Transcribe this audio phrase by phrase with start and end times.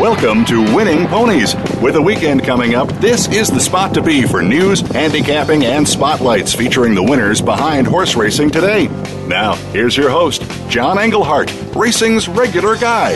[0.00, 1.54] Welcome to Winning Ponies.
[1.82, 5.86] With a weekend coming up, this is the spot to be for news, handicapping, and
[5.86, 8.86] spotlights featuring the winners behind horse racing today.
[9.26, 13.10] Now, here's your host, John Englehart, racing's regular guy.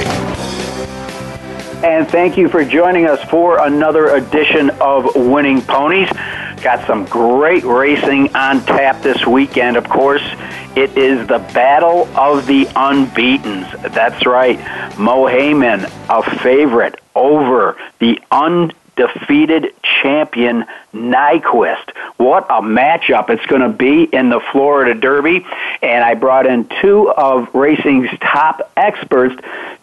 [1.83, 6.10] And thank you for joining us for another edition of Winning Ponies.
[6.64, 10.23] Got some great racing on tap this weekend, of course.
[10.74, 13.71] It is the Battle of the Unbeatens.
[13.93, 14.59] That's right.
[14.93, 21.90] Mohaymen, a favorite over the undefeated champion Nyquist.
[22.16, 25.45] What a matchup it's going to be in the Florida Derby.
[25.82, 29.34] And I brought in two of racing's top experts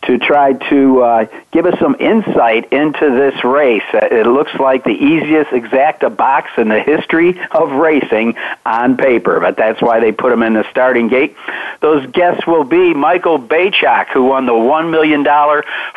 [0.03, 3.83] to try to uh, give us some insight into this race.
[3.93, 9.39] Uh, it looks like the easiest exacta box in the history of racing on paper,
[9.39, 11.35] but that's why they put them in the starting gate.
[11.81, 15.23] Those guests will be Michael Beychok, who won the $1 million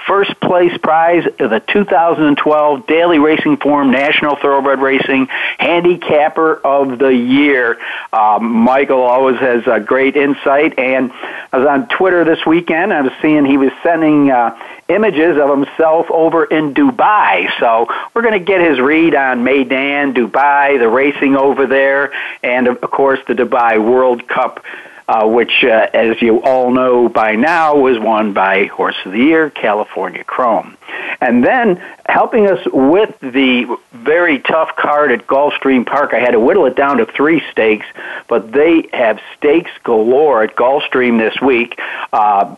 [0.07, 5.27] first place prize of the 2012 Daily Racing Form National Thoroughbred Racing
[5.59, 7.79] Handicapper of the Year.
[8.13, 11.13] Um, Michael always has a great insight, and
[11.53, 12.93] I was on Twitter this weekend.
[12.93, 17.49] I was seeing he was sending uh, images of himself over in Dubai.
[17.61, 22.67] So we're going to get his read on Meydan, Dubai, the racing over there, and
[22.67, 24.65] of course the Dubai World Cup.
[25.07, 29.19] Uh, which, uh, as you all know by now, was won by Horse of the
[29.19, 30.79] Year, California Chrome.
[31.21, 31.77] And then
[32.07, 36.75] helping us with the very tough card at Gulfstream Park, I had to whittle it
[36.75, 37.87] down to three stakes,
[38.29, 41.79] but they have stakes galore at Gulfstream this week.
[42.11, 42.57] Uh,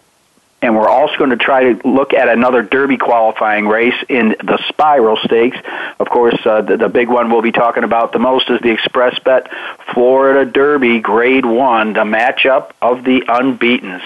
[0.66, 4.58] and we're also going to try to look at another Derby qualifying race in the
[4.68, 5.56] Spiral Stakes.
[6.00, 8.76] Of course, uh, the, the big one we'll be talking about the most is the
[8.76, 9.48] Xpressbet
[9.94, 14.02] Florida Derby Grade 1, the matchup of the unbeatens.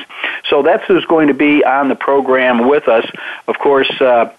[0.51, 3.07] So that's who's going to be on the program with us.
[3.49, 4.31] Of course, uh,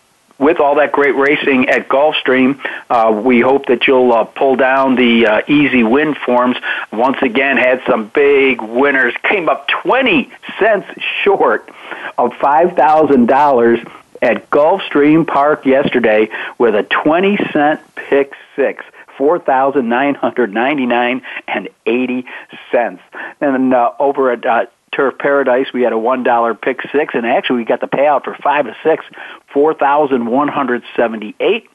[0.41, 2.59] with all that great racing at Gulfstream,
[2.89, 6.57] uh, we hope that you'll uh, pull down the uh, easy win forms.
[6.91, 10.87] Once again, had some big winners, came up 20 cents
[11.23, 11.69] short
[12.17, 13.91] of $5,000
[14.21, 18.83] at Gulfstream Park yesterday with a 20 cent pick six.
[19.17, 22.25] Four thousand nine hundred ninety nine and eighty
[22.71, 23.03] cents.
[23.39, 27.25] And uh, over at uh, Turf Paradise, we had a one dollar pick six, and
[27.25, 29.05] actually we got the payout for five to six,
[29.53, 31.69] four thousand one hundred seventy eight.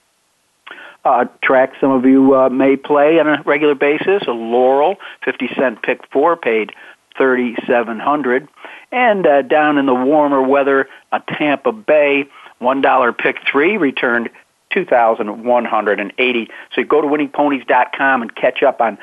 [1.05, 4.23] Uh, track some of you uh, may play on a regular basis.
[4.27, 6.73] A Laurel, fifty cent pick four, paid
[7.17, 8.49] thirty seven hundred,
[8.93, 12.25] and uh, down in the warmer weather, a Tampa Bay
[12.59, 14.31] one dollar pick three returned
[14.71, 16.51] 2,180.
[16.75, 18.99] So you go to winningponies.com and catch up on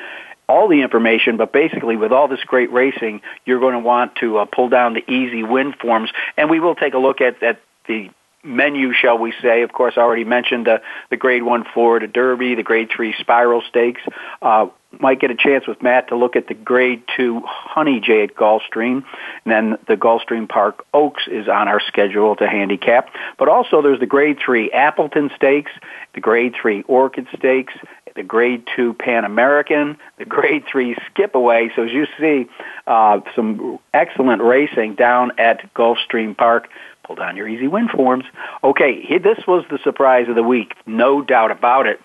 [0.48, 4.38] all the information, but basically with all this great racing, you're going to want to
[4.38, 7.60] uh, pull down the easy win forms, and we will take a look at, at
[7.86, 8.10] the
[8.44, 9.62] menu, shall we say.
[9.62, 13.62] Of course, I already mentioned the, the Grade 1 Florida Derby, the Grade 3 Spiral
[13.68, 14.02] Stakes.
[14.42, 14.66] Uh,
[15.00, 18.34] might get a chance with Matt to look at the Grade 2 Honey J at
[18.36, 19.04] Gulfstream.
[19.44, 23.08] And then the Gulfstream Park Oaks is on our schedule to handicap.
[23.38, 25.72] But also there's the Grade 3 Appleton Stakes,
[26.14, 27.74] the Grade 3 Orchid Stakes,
[28.14, 31.70] the Grade 2 Pan American, the Grade 3 Skip Away.
[31.74, 32.46] So as you see,
[32.86, 36.68] uh, some excellent racing down at Gulfstream Park.
[37.04, 38.24] Pull down your easy win forms.
[38.62, 42.00] Okay, this was the surprise of the week, no doubt about it.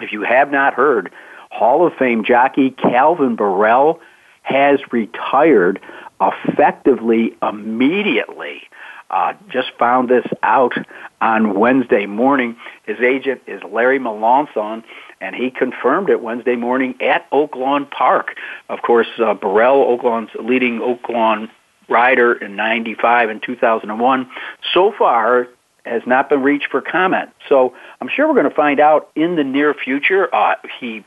[0.00, 1.10] If you have not heard,
[1.50, 4.00] Hall of Fame jockey Calvin Borel
[4.42, 5.80] has retired
[6.20, 8.62] effectively immediately.
[9.10, 10.74] Uh, just found this out
[11.20, 12.56] on Wednesday morning.
[12.84, 14.84] His agent is Larry Melancon,
[15.20, 18.36] and he confirmed it Wednesday morning at Oaklawn Park.
[18.68, 21.50] Of course, uh, Borel, Oaklawn's leading Oaklawn
[21.88, 24.30] rider in 95 and 2001,
[24.74, 25.48] so far
[25.84, 27.30] has not been reached for comment.
[27.48, 30.32] So I'm sure we're going to find out in the near future.
[30.34, 31.04] Uh, he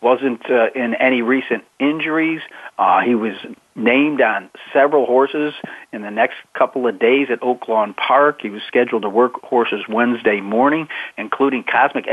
[0.00, 2.40] wasn't uh, in any recent injuries.
[2.78, 3.34] Uh, he was
[3.74, 5.54] named on several horses
[5.92, 8.40] in the next couple of days at Oaklawn Park.
[8.42, 12.06] He was scheduled to work horses Wednesday morning, including Cosmic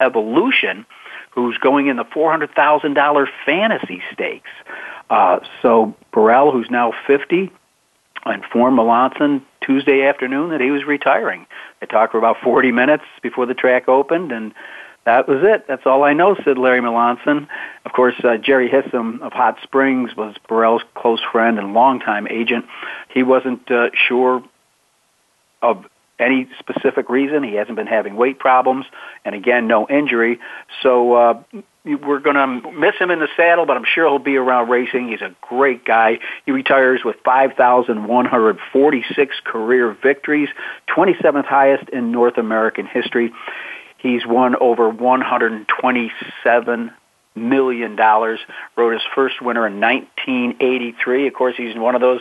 [0.00, 0.86] Evolution,
[1.30, 4.50] who's going in the $400,000 fantasy stakes.
[5.10, 7.50] Uh, so Borel, who's now 50,
[8.26, 11.46] informed Melancon Tuesday afternoon that he was retiring.
[11.80, 14.54] They talked for about 40 minutes before the track opened, and
[15.04, 15.66] that was it.
[15.68, 17.46] That's all I know, said Larry Melancon.
[17.84, 22.64] Of course, uh, Jerry Hissam of Hot Springs was Borel's close friend and longtime agent.
[23.08, 24.42] He wasn't uh, sure
[25.60, 25.84] of
[26.18, 27.42] any specific reason.
[27.42, 28.84] He hasn't been having weight problems,
[29.24, 30.38] and again, no injury.
[30.82, 31.42] So uh,
[31.84, 35.08] we're going to miss him in the saddle, but I'm sure he'll be around racing.
[35.08, 36.20] He's a great guy.
[36.46, 40.48] He retires with 5,146 career victories,
[40.96, 43.32] 27th highest in North American history.
[43.98, 46.90] He's won over 127
[47.34, 48.38] million dollars.
[48.76, 51.26] Wrote his first winner in 1983.
[51.26, 52.20] Of course, he's one of those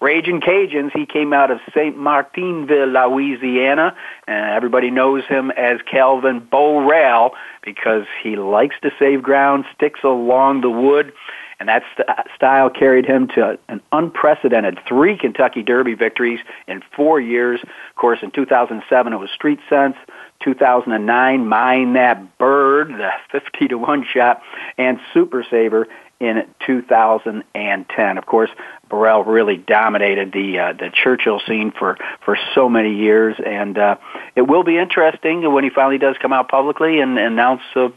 [0.00, 0.92] Raging Cajuns.
[0.92, 1.96] He came out of St.
[1.96, 3.94] Martinville, Louisiana,
[4.26, 7.32] and everybody knows him as Calvin Borel
[7.62, 11.12] because he likes to save ground, sticks along the wood,
[11.58, 16.82] and that st- uh, style carried him to an unprecedented three Kentucky Derby victories in
[16.96, 17.60] four years.
[17.62, 19.96] Of course, in 2007 it was Street Sense.
[20.42, 24.40] 2009, Mine That Bird, the 50 to 1 shot,
[24.78, 25.86] and Super Saver
[26.18, 28.18] in 2010.
[28.18, 28.50] Of course,
[28.90, 33.96] Borel really dominated the uh, the Churchill scene for for so many years, and uh,
[34.36, 37.88] it will be interesting when he finally does come out publicly and announce uh,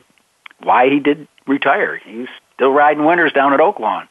[0.59, 1.97] why he did retire.
[1.97, 4.07] He's still riding winners down at Oaklawn.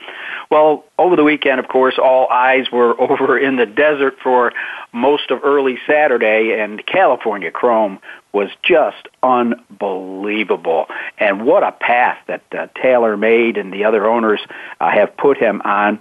[0.50, 4.52] Well, over the weekend, of course, all eyes were over in the desert for
[4.92, 7.98] most of early Saturday, and California Chrome
[8.32, 10.86] was just unbelievable.
[11.18, 14.40] And what a path that uh, TaylorMade and the other owners
[14.80, 16.00] uh, have put him on.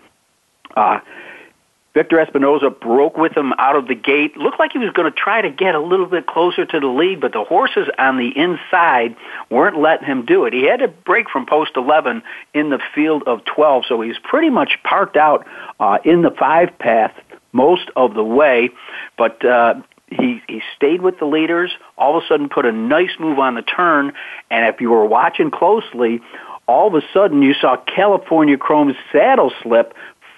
[0.76, 1.00] Uh,
[1.94, 4.38] Victor Espinoza broke with him out of the gate.
[4.38, 6.88] Looked like he was going to try to get a little bit closer to the
[6.88, 9.18] lead, but the horses on the inside
[9.50, 10.54] weren't letting him do it.
[10.54, 12.24] He had to break from post 11
[12.54, 15.46] in the field of 12, so he's pretty much parked out
[15.82, 17.14] uh, in the five path
[17.52, 18.70] most of the way.
[19.18, 21.72] But uh, he he stayed with the leaders.
[21.98, 24.14] All of a sudden, put a nice move on the turn,
[24.50, 26.22] and if you were watching closely,
[26.68, 29.94] all of a sudden you saw California Chrome's saddle slip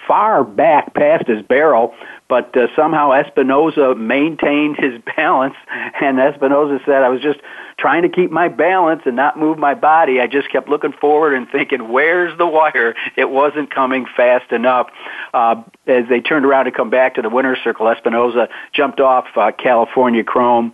[0.07, 1.93] far back past his barrel,
[2.27, 5.55] but uh, somehow Espinoza maintained his balance,
[6.01, 7.39] and Espinoza said, I was just
[7.77, 10.19] trying to keep my balance and not move my body.
[10.19, 12.95] I just kept looking forward and thinking, where's the wire?
[13.15, 14.87] It wasn't coming fast enough.
[15.33, 19.25] Uh, as they turned around to come back to the winner's circle, Espinoza jumped off
[19.35, 20.73] uh, California Chrome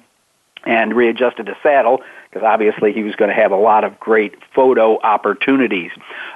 [0.65, 4.35] and readjusted the saddle because obviously he was going to have a lot of great
[4.53, 5.91] photo opportunities.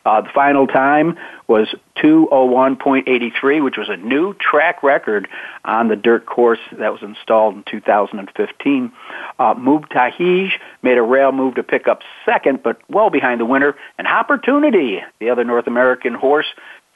[0.05, 1.17] Uh, the final time
[1.47, 5.27] was 201.83, which was a new track record
[5.63, 8.91] on the dirt course that was installed in 2015.
[9.37, 10.51] Uh, Mubtaahij
[10.81, 13.75] made a rail move to pick up second, but well behind the winner.
[13.97, 16.47] And Hoppertunity, the other North American horse,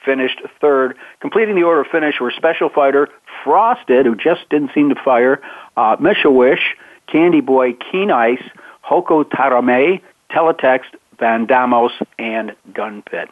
[0.04, 0.96] finished third.
[1.20, 3.08] Completing the order of finish were Special Fighter,
[3.44, 5.40] Frosted, who just didn't seem to fire,
[5.76, 6.74] uh, Mshawish,
[7.06, 8.42] Candy Boy, Keen Ice,
[8.84, 13.28] Hokko Tarumae, Teletext, Vandamos, and Gun Pit.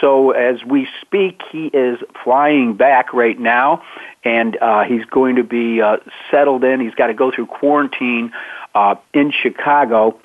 [0.00, 3.82] So as we speak, he is flying back right now,
[4.24, 5.98] and uh, he's going to be uh,
[6.30, 6.80] settled in.
[6.80, 8.32] He's got to go through quarantine
[8.74, 10.18] uh, in Chicago,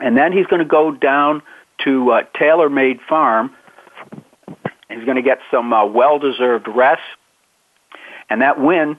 [0.00, 1.42] and then he's going to go down
[1.84, 3.54] to uh, TaylorMade Farm.
[4.88, 7.02] He's going to get some uh, well-deserved rest,
[8.30, 8.98] and that win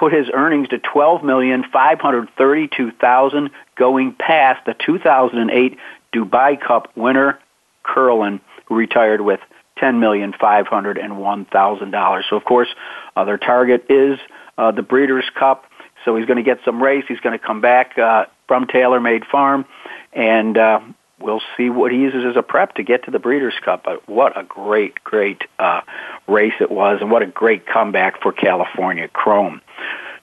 [0.00, 5.78] put his earnings to twelve million five hundred thirty-two thousand, going past the 2008
[6.14, 7.38] Dubai Cup winner
[7.82, 9.40] Curlin, who retired with
[9.76, 12.24] ten million five hundred and one thousand dollars.
[12.30, 12.68] So, of course,
[13.14, 14.18] uh, their target is
[14.56, 15.66] uh, the Breeders' Cup.
[16.06, 17.04] So he's going to get some race.
[17.06, 19.66] He's going to come back uh, from TaylorMade Farm,
[20.14, 20.80] and uh,
[21.20, 23.84] we'll see what he uses as a prep to get to the Breeders' Cup.
[23.84, 25.82] But what a great, great uh,
[26.26, 29.60] race it was, and what a great comeback for California Chrome.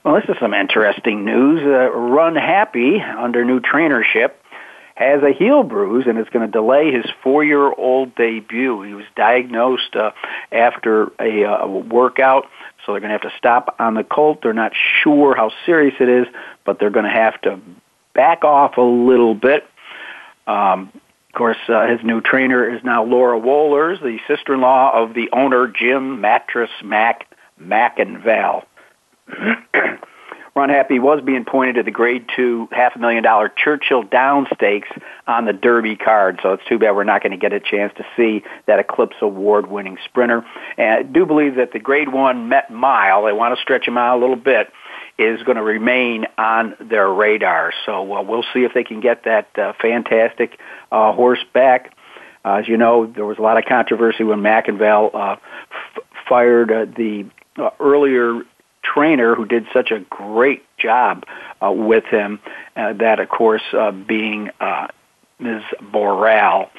[0.04, 1.60] Well, this is some interesting news.
[1.62, 4.32] Uh, Run Happy, under new trainership,
[4.94, 8.82] has a heel bruise and is going to delay his four-year-old debut.
[8.82, 10.10] He was diagnosed uh,
[10.50, 12.46] after a uh, workout,
[12.84, 14.40] so they're going to have to stop on the colt.
[14.42, 16.26] They're not sure how serious it is,
[16.64, 17.60] but they're going to have to
[18.12, 19.64] back off a little bit.
[20.48, 20.90] Um,
[21.28, 25.68] of course, uh, his new trainer is now Laura Wohlers, the sister-in-law of the owner
[25.68, 27.26] Jim Mattress Mac
[27.60, 28.64] McIngvale.
[30.58, 34.48] Run Happy was being pointed to the grade two half a million dollar Churchill Down
[34.52, 34.88] Stakes
[35.24, 36.40] on the Derby card.
[36.42, 39.14] So it's too bad we're not going to get a chance to see that Eclipse
[39.20, 40.44] Award winning sprinter.
[40.76, 43.96] And I do believe that the grade one Met Mile, they want to stretch him
[43.96, 44.72] out a little bit,
[45.18, 47.72] is going to remain on their radar.
[47.84, 50.58] So uh, we'll see if they can get that uh, fantastic
[50.92, 51.94] uh, horse back.
[52.44, 55.36] Uh, as you know, there was a lot of controversy when McIngvale uh,
[55.96, 58.42] f- fired uh, the uh, earlier
[58.82, 61.24] trainer who did such a great job
[61.60, 62.38] uh, with him.
[62.76, 64.86] Uh, that, of course, uh, being uh,
[65.40, 65.62] Ms.
[65.92, 66.70] Borel,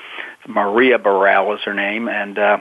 [0.48, 2.58] Maria Borel is her name, and uh,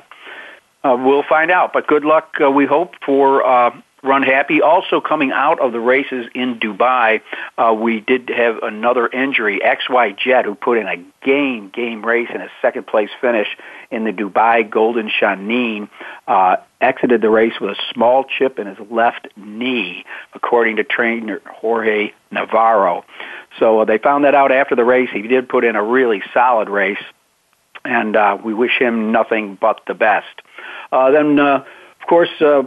[0.85, 1.73] uh, we'll find out.
[1.73, 3.71] But good luck, uh, we hope, for uh,
[4.03, 4.63] Run Happy.
[4.63, 7.21] Also coming out of the races in Dubai,
[7.57, 9.61] uh, we did have another injury.
[9.61, 13.49] XY Jet, who put in a game game race and a second place finish
[13.91, 15.89] in the Dubai Golden Shaheen,
[16.29, 21.41] uh, exited the race with a small chip in his left knee, according to trainer
[21.47, 23.05] Jorge Navarro.
[23.59, 25.09] So uh, they found that out after the race.
[25.13, 27.03] He did put in a really solid race,
[27.85, 30.43] and uh, we wish him nothing but the best.
[30.93, 31.65] Uh, then, uh,
[32.01, 32.63] of course, uh,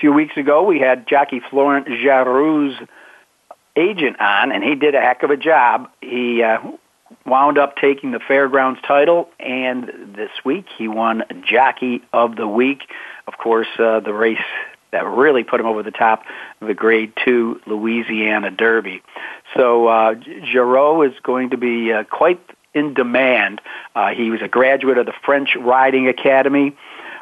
[0.00, 2.88] few weeks ago we had jockey Florent Geroux's
[3.76, 5.88] agent on, and he did a heck of a job.
[6.00, 6.58] He uh,
[7.26, 12.82] wound up taking the fairgrounds title, and this week he won Jockey of the Week.
[13.26, 14.38] Of course, uh, the race
[14.92, 16.24] that really put him over the top,
[16.60, 19.02] the Grade Two Louisiana Derby.
[19.56, 22.40] So uh, Geroux is going to be uh, quite
[22.74, 23.60] in demand.
[23.94, 26.76] Uh, he was a graduate of the French Riding Academy.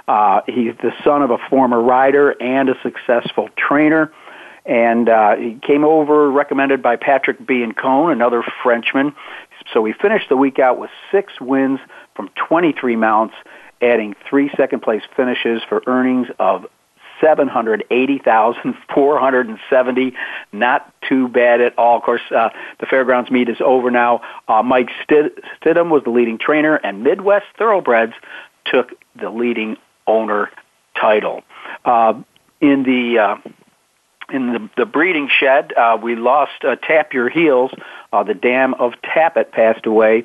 [0.09, 4.11] Uh, he's the son of a former rider and a successful trainer.
[4.65, 9.15] And uh, he came over recommended by Patrick Biancone, another Frenchman.
[9.73, 11.79] So he finished the week out with six wins
[12.17, 13.35] from 23 mounts,
[13.81, 16.67] adding three second place finishes for earnings of
[17.21, 20.15] 780,470.
[20.53, 21.99] Not too bad at all.
[21.99, 22.49] Of course, uh,
[22.81, 24.23] the fairgrounds meet is over now.
[24.47, 28.12] Uh, Mike Stidham was the leading trainer, and Midwest Thoroughbreds
[28.65, 29.77] took the leading
[30.09, 30.50] owner
[31.00, 31.43] title.
[31.85, 32.15] Uh,
[32.61, 33.37] in the uh,
[34.31, 37.71] in the, the breeding shed, uh, we lost uh, Tap Your Heels.
[38.12, 40.25] Uh, the dam of Tapit passed away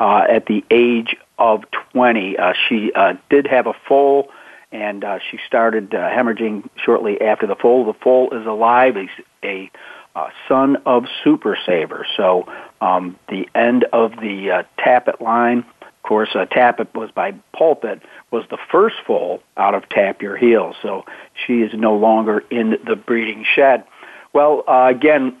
[0.00, 2.38] uh, at the age of 20.
[2.38, 4.30] Uh, she uh, did have a foal,
[4.70, 7.84] and uh, she started uh, hemorrhaging shortly after the foal.
[7.84, 8.96] The foal is alive.
[8.96, 9.70] He's a
[10.14, 12.06] uh, son of Super Saver.
[12.16, 12.46] So
[12.80, 15.64] um, the end of the uh, Tapit line
[16.02, 16.46] of course, uh,
[16.94, 21.04] was by Pulpit was the first foal out of Tap Your Heels, so
[21.46, 23.84] she is no longer in the breeding shed.
[24.32, 25.36] Well, uh, again,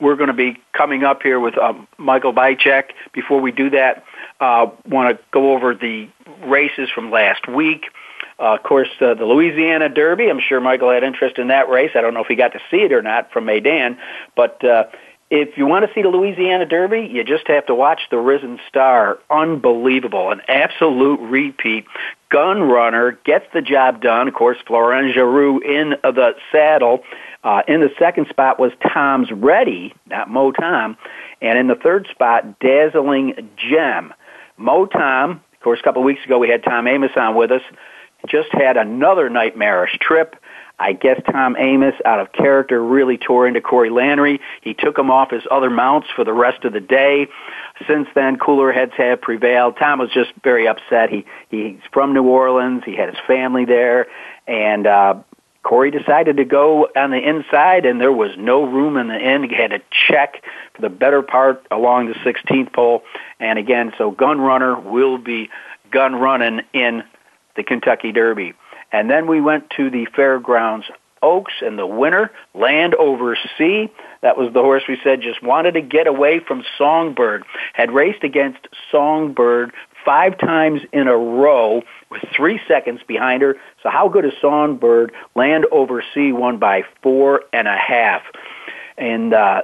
[0.00, 2.90] we're going to be coming up here with um, Michael Beychok.
[3.14, 4.04] Before we do that,
[4.40, 6.08] uh, want to go over the
[6.44, 7.86] races from last week.
[8.38, 10.28] Uh, of course, uh, the Louisiana Derby.
[10.28, 11.92] I'm sure Michael had interest in that race.
[11.94, 13.96] I don't know if he got to see it or not from Meydan,
[14.36, 14.84] but uh,
[15.36, 18.60] if you want to see the Louisiana Derby, you just have to watch the Risen
[18.68, 19.18] Star.
[19.28, 21.86] Unbelievable, an absolute repeat.
[22.28, 24.28] Gun runner gets the job done.
[24.28, 27.02] Of course, Florent Geroux in the saddle.
[27.42, 30.96] Uh, in the second spot was Tom's Ready, not Mo Tom.
[31.42, 34.14] And in the third spot, Dazzling Gem.
[34.56, 37.50] Mo Tom, of course, a couple of weeks ago we had Tom Amoss on with
[37.50, 37.62] us,
[38.28, 40.36] just had another nightmarish trip.
[40.78, 44.40] I guess Tom Amoss, out of character, really tore into Corey Lanerie.
[44.60, 47.28] He took him off his other mounts for the rest of the day.
[47.86, 49.76] Since then, cooler heads have prevailed.
[49.76, 51.10] Tom was just very upset.
[51.10, 52.82] He he's from New Orleans.
[52.84, 54.06] He had his family there,
[54.48, 55.14] and uh,
[55.64, 59.44] Corey decided to go on the inside, and there was no room in the end.
[59.50, 63.02] He had to check for the better part along the 16th pole.
[63.40, 65.50] And again, so Gun Runner will be
[65.90, 67.02] gun running in
[67.56, 68.52] the Kentucky Derby.
[68.94, 70.86] And then we went to the Fairgrounds
[71.20, 73.90] Oaks and the winner, Land Over Sea.
[74.22, 77.42] That was the horse we said just wanted to get away from Songbird.
[77.72, 79.72] Had raced against Songbird
[80.04, 83.56] five times in a row with three seconds behind her.
[83.82, 85.10] So how good is Songbird?
[85.34, 88.22] Land Over Sea won by four and a half.
[88.96, 89.62] And uh,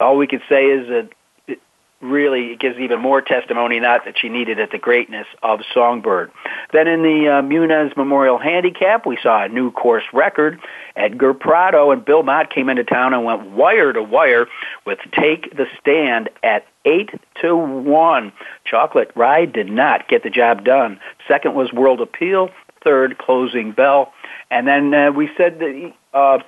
[0.00, 1.08] all we could say is that
[1.46, 1.60] it
[2.00, 6.32] really it gives even more testimony not that she needed it the greatness of songbird
[6.74, 10.60] then in the uh, muniz memorial handicap we saw a new course record.
[10.96, 14.48] Edgar prado and bill mott came into town and went wire to wire
[14.84, 18.32] with take the stand at eight to one.
[18.64, 20.98] Chocolate ride did not get the job done.
[21.28, 22.50] Second was world appeal.
[22.82, 24.12] Third closing bell.
[24.50, 26.38] And then uh, we said that uh,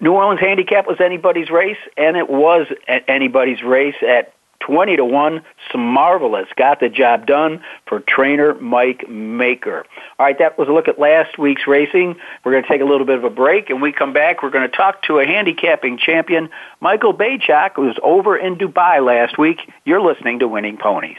[0.00, 2.66] New Orleans handicap was anybody's race, and it was
[3.08, 4.34] anybody's race at
[4.66, 6.48] 20 to 1, Some marvelous.
[6.56, 9.86] Got the job done for trainer Mike Maker.
[10.18, 12.16] All right, that was a look at last week's racing.
[12.44, 14.42] We're going to take a little bit of a break, and we come back.
[14.42, 19.04] We're going to talk to a handicapping champion, Michael Beychok, who was over in Dubai
[19.04, 19.58] last week.
[19.84, 21.18] You're listening to Winning Ponies.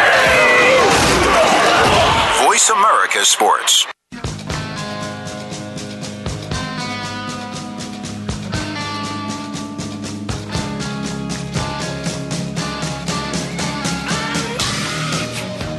[2.51, 3.87] Voice America Sports.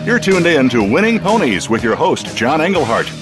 [0.06, 3.21] You're tuned in to Winning Ponies with your host, John Englehart.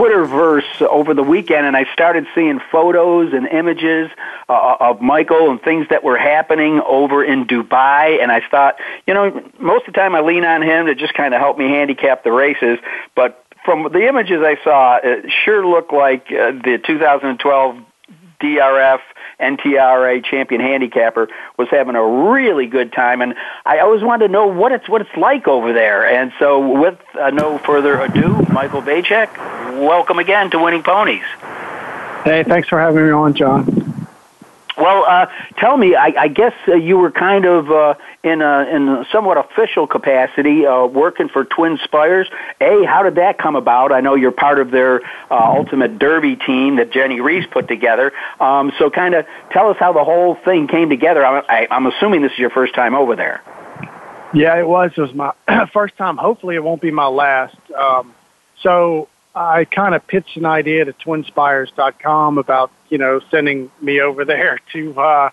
[0.00, 4.10] Twitterverse over the weekend, and I started seeing photos and images
[4.48, 8.22] uh, of Michael and things that were happening over in Dubai.
[8.22, 8.76] And I thought,
[9.06, 11.58] you know, most of the time I lean on him to just kind of help
[11.58, 12.78] me handicap the races,
[13.14, 17.76] but from the images I saw, it sure looked like uh, the 2012
[18.40, 19.00] DRF
[19.40, 24.46] NTRA champion handicapper was having a really good time, and I always wanted to know
[24.46, 26.06] what it's what it's like over there.
[26.06, 29.36] And so, with uh, no further ado, Michael Beychok,
[29.80, 31.24] welcome again to Winning Ponies.
[32.24, 34.06] Hey, thanks for having me on, John.
[34.76, 35.26] Well, uh,
[35.58, 39.04] tell me, I, I guess uh, you were kind of uh, in a in a
[39.10, 42.28] somewhat official capacity uh, working for Twin Spires.
[42.60, 43.92] A, how did that come about?
[43.92, 48.12] I know you're part of their uh, Ultimate Derby team that Jenny Reese put together.
[48.38, 51.24] Um, so, kind of tell us how the whole thing came together.
[51.24, 53.42] I'm, I, I'm assuming this is your first time over there.
[54.34, 54.92] Yeah, it was.
[54.96, 55.32] It was my
[55.72, 56.16] first time.
[56.16, 57.56] Hopefully, it won't be my last.
[57.76, 58.14] Um,
[58.62, 64.24] so I kind of pitched an idea to twinspires.com about, you know, sending me over
[64.24, 65.30] there to uh,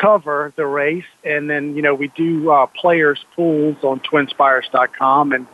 [0.00, 1.04] cover the race.
[1.24, 5.32] And then, you know, we do uh, players pools on twinspires.com.
[5.32, 5.46] And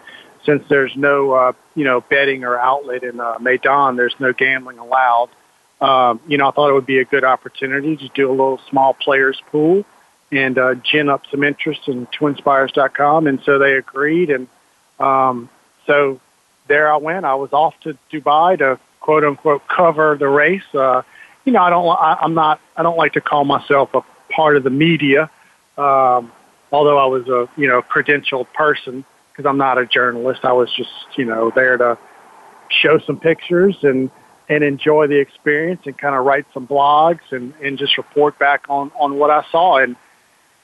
[0.44, 4.78] since there's no, uh, you know, betting or outlet in uh, Meydan, there's no gambling
[4.78, 5.30] allowed.
[5.80, 8.60] Um, you know, I thought it would be a good opportunity to do a little
[8.70, 9.84] small players pool
[10.30, 13.26] and uh, gin up some interest in twinspires.com.
[13.26, 14.30] And so they agreed.
[14.30, 14.48] And
[14.98, 15.48] um,
[15.86, 16.20] so
[16.68, 17.24] there I went.
[17.24, 20.62] I was off to Dubai to quote unquote cover the race.
[20.72, 21.02] Uh,
[21.44, 24.02] you know, I don't, I, I'm not, I don't like to call myself a
[24.34, 25.30] part of the media.
[25.76, 26.32] Um,
[26.72, 30.44] although I was a, you know, credentialed person because I'm not a journalist.
[30.44, 31.98] I was just, you know, there to
[32.68, 34.10] show some pictures and,
[34.48, 38.66] and enjoy the experience and kind of write some blogs and, and just report back
[38.68, 39.78] on, on what I saw.
[39.78, 39.96] And,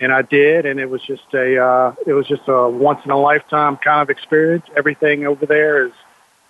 [0.00, 3.10] and I did, and it was just a uh, it was just a once in
[3.10, 4.64] a lifetime kind of experience.
[4.74, 5.92] Everything over there is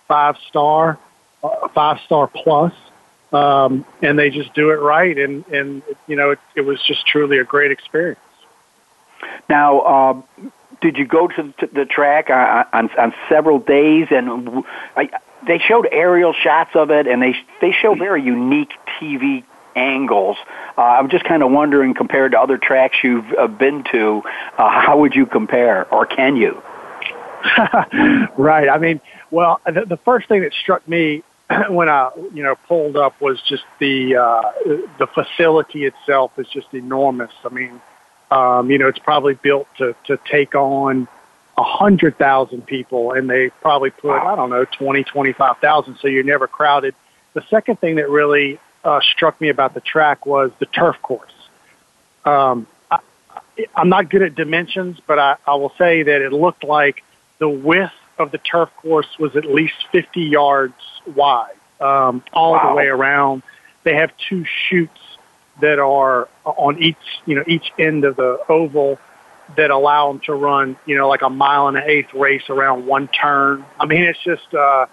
[0.07, 0.97] five star,
[1.43, 2.73] uh, five star plus,
[3.31, 5.17] um, and they just do it right.
[5.17, 8.19] And and you know it, it was just truly a great experience.
[9.49, 10.21] Now, uh,
[10.81, 14.07] did you go to the track on, on, on several days?
[14.09, 14.63] And
[14.97, 15.09] I,
[15.45, 19.43] they showed aerial shots of it, and they they show very unique TV
[19.75, 20.37] angles.
[20.77, 24.21] Uh, I'm just kind of wondering, compared to other tracks you've uh, been to,
[24.57, 26.61] uh, how would you compare, or can you?
[28.37, 28.69] right.
[28.69, 31.23] I mean, well, the, the first thing that struck me
[31.69, 34.51] when I, you know, pulled up was just the uh,
[34.99, 37.31] the facility itself is just enormous.
[37.43, 37.81] I mean,
[38.29, 41.07] um, you know, it's probably built to to take on
[41.57, 45.97] a hundred thousand people, and they probably put I don't know twenty twenty five thousand,
[46.01, 46.95] so you're never crowded.
[47.33, 51.31] The second thing that really uh, struck me about the track was the turf course.
[52.25, 52.99] Um, I,
[53.75, 57.03] I'm not good at dimensions, but I, I will say that it looked like
[57.39, 60.73] the width of the turf course was at least 50 yards
[61.15, 62.69] wide, um, all wow.
[62.69, 63.43] the way around.
[63.83, 64.99] They have two chutes
[65.59, 68.99] that are on each, you know, each end of the oval
[69.57, 72.85] that allow them to run, you know, like a mile and an eighth race around
[72.85, 73.65] one turn.
[73.79, 74.85] I mean, it's just, uh,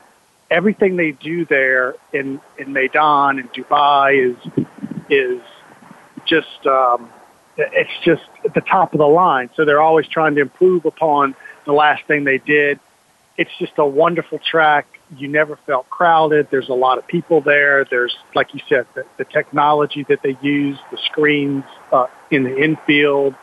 [0.50, 4.66] everything they do there in in Meydan and Dubai is
[5.10, 5.40] is
[6.26, 7.10] just um,
[7.56, 9.50] it's just at the top of the line.
[9.56, 12.78] So they're always trying to improve upon the last thing they did.
[13.38, 14.86] It's just a wonderful track.
[15.16, 16.48] You never felt crowded.
[16.50, 17.84] There's a lot of people there.
[17.84, 22.54] There's, like you said, the, the technology that they use, the screens uh, in the
[22.62, 23.34] infield,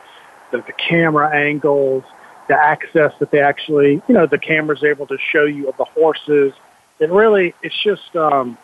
[0.52, 2.04] the, the camera angles,
[2.46, 5.86] the access that they actually, you know, the camera's able to show you of the
[5.86, 6.52] horses.
[7.00, 8.56] It really, it's just, um,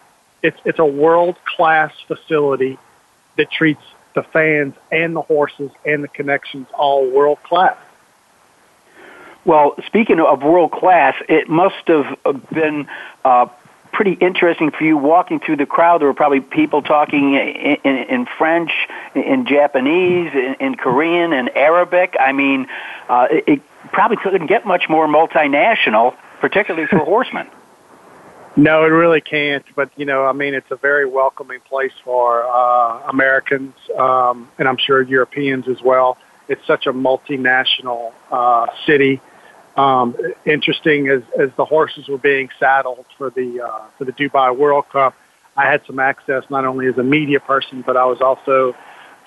[0.43, 2.79] it's it's a world class facility
[3.37, 3.83] that treats
[4.15, 7.77] the fans and the horses and the connections all world class.
[9.45, 12.17] Well, speaking of world class, it must have
[12.53, 12.87] been
[13.25, 13.47] uh,
[13.93, 16.01] pretty interesting for you walking through the crowd.
[16.01, 18.71] There were probably people talking in, in, in French,
[19.15, 22.17] in Japanese, in, in Korean, and Arabic.
[22.19, 22.69] I mean,
[23.09, 27.49] uh, it, it probably couldn't get much more multinational, particularly for horsemen.
[28.55, 29.65] No, it really can't.
[29.75, 34.69] But you know, I mean, it's a very welcoming place for uh, Americans, um, and
[34.69, 36.19] I'm sure Europeans as well.
[36.49, 39.23] It's such a multinational uh, city.
[39.77, 44.55] Um, interesting as as the horses were being saddled for the uh, for the Dubai
[44.57, 45.15] World Cup,
[45.57, 48.75] I had some access not only as a media person, but I was also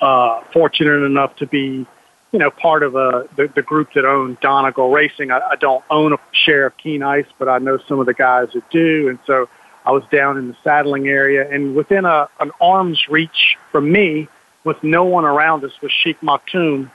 [0.02, 1.88] uh, fortunate enough to be
[2.36, 5.32] you know, part of a, the, the group that owned Donegal Racing.
[5.32, 8.14] I, I don't own a share of Keen Ice, but I know some of the
[8.14, 9.08] guys that do.
[9.08, 9.48] And so
[9.86, 14.28] I was down in the saddling area and within a, an arm's reach from me
[14.66, 16.92] with no one around us was Sheikh Maktoum.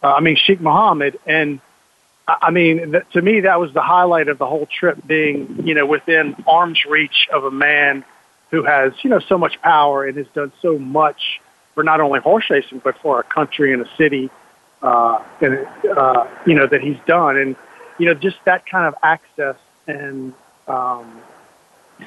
[0.00, 1.18] Uh, I mean, Sheikh Mohammed.
[1.26, 1.60] And
[2.26, 5.74] I mean, th- to me, that was the highlight of the whole trip being, you
[5.74, 8.04] know, within arm's reach of a man
[8.50, 11.40] who has, you know, so much power and has done so much
[11.74, 14.30] for not only horse racing, but for a country and a city
[14.84, 17.56] uh, and uh, you know that he's done, and
[17.98, 19.56] you know just that kind of access
[19.86, 20.34] and
[20.68, 21.20] um,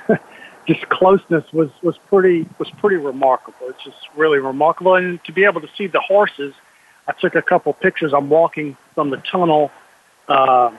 [0.67, 3.67] just closeness was was pretty was pretty remarkable.
[3.67, 6.53] It's just really remarkable, and to be able to see the horses.
[7.09, 8.13] I took a couple pictures.
[8.13, 9.71] I'm walking from the tunnel
[10.27, 10.71] uh,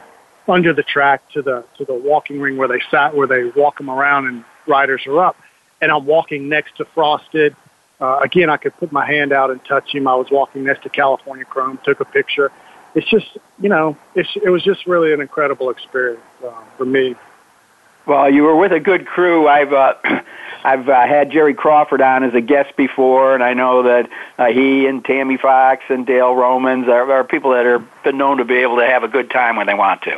[0.46, 3.78] under the track to the to the walking ring where they sat, where they walk
[3.78, 5.36] them around and riders are up,
[5.80, 7.54] and I'm walking next to Frosted
[8.00, 10.06] uh, again, I could put my hand out and touch him.
[10.06, 12.52] I was walking next to California Chrome, took a picture.
[12.94, 13.26] It's just,
[13.60, 17.14] you know, it's, it was just really an incredible experience uh, for me.
[18.08, 19.46] Well, you were with a good crew.
[19.46, 19.94] I've uh,
[20.64, 24.46] I've uh, had Jerry Crawford on as a guest before, and I know that uh,
[24.46, 28.46] he and Tammy Fox and Dale Romans are, are people that are been known to
[28.46, 30.16] be able to have a good time when they want to.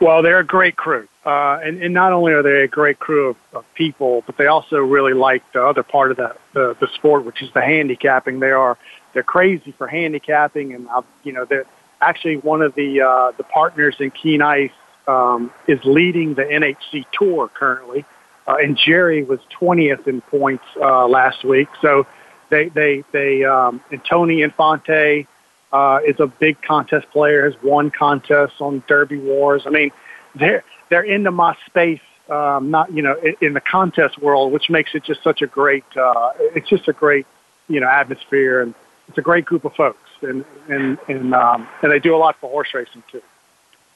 [0.00, 1.08] Well, they're a great crew.
[1.26, 4.46] Uh, and, and not only are they a great crew of, of people, but they
[4.46, 8.38] also really like the other part of the, the, the sport, which is the handicapping.
[8.38, 8.78] They are,
[9.12, 10.72] they're crazy for handicapping.
[10.72, 11.66] And, uh, you know, they're
[12.00, 14.70] actually one of the, uh, the partners in Keen Ice,
[15.08, 18.04] um, is leading the NHC tour currently.
[18.46, 21.68] Uh, and Jerry was 20th in points, uh, last week.
[21.82, 22.06] So
[22.50, 25.26] they, they, they, um, and Tony Infante,
[25.72, 29.62] uh, is a big contest player, has won contests on Derby Wars.
[29.66, 29.90] I mean,
[30.34, 34.94] they're they're into my space, um, not you know, in, the contest world, which makes
[34.94, 35.84] it just such a great.
[35.96, 37.26] Uh, it's just a great,
[37.68, 38.74] you know, atmosphere, and
[39.08, 42.36] it's a great group of folks, and and and um, and they do a lot
[42.40, 43.22] for horse racing too.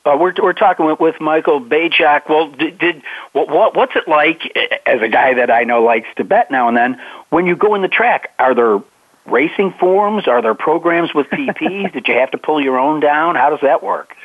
[0.04, 2.28] Uh, we're we're talking with, with Michael Beychok.
[2.28, 4.40] Well, did, did what, what what's it like
[4.84, 7.00] as a guy that I know likes to bet now and then?
[7.30, 8.82] When you go in the track, are there
[9.26, 10.26] racing forms?
[10.26, 11.92] Are there programs with PPs?
[11.92, 13.36] Did you have to pull your own down?
[13.36, 14.16] How does that work?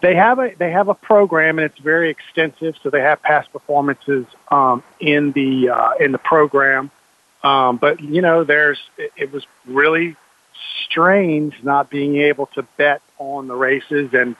[0.00, 2.76] They have a they have a program and it's very extensive.
[2.82, 6.92] So they have past performances um, in the uh, in the program.
[7.42, 10.14] Um, but you know, there's it, it was really
[10.84, 14.36] strange not being able to bet on the races and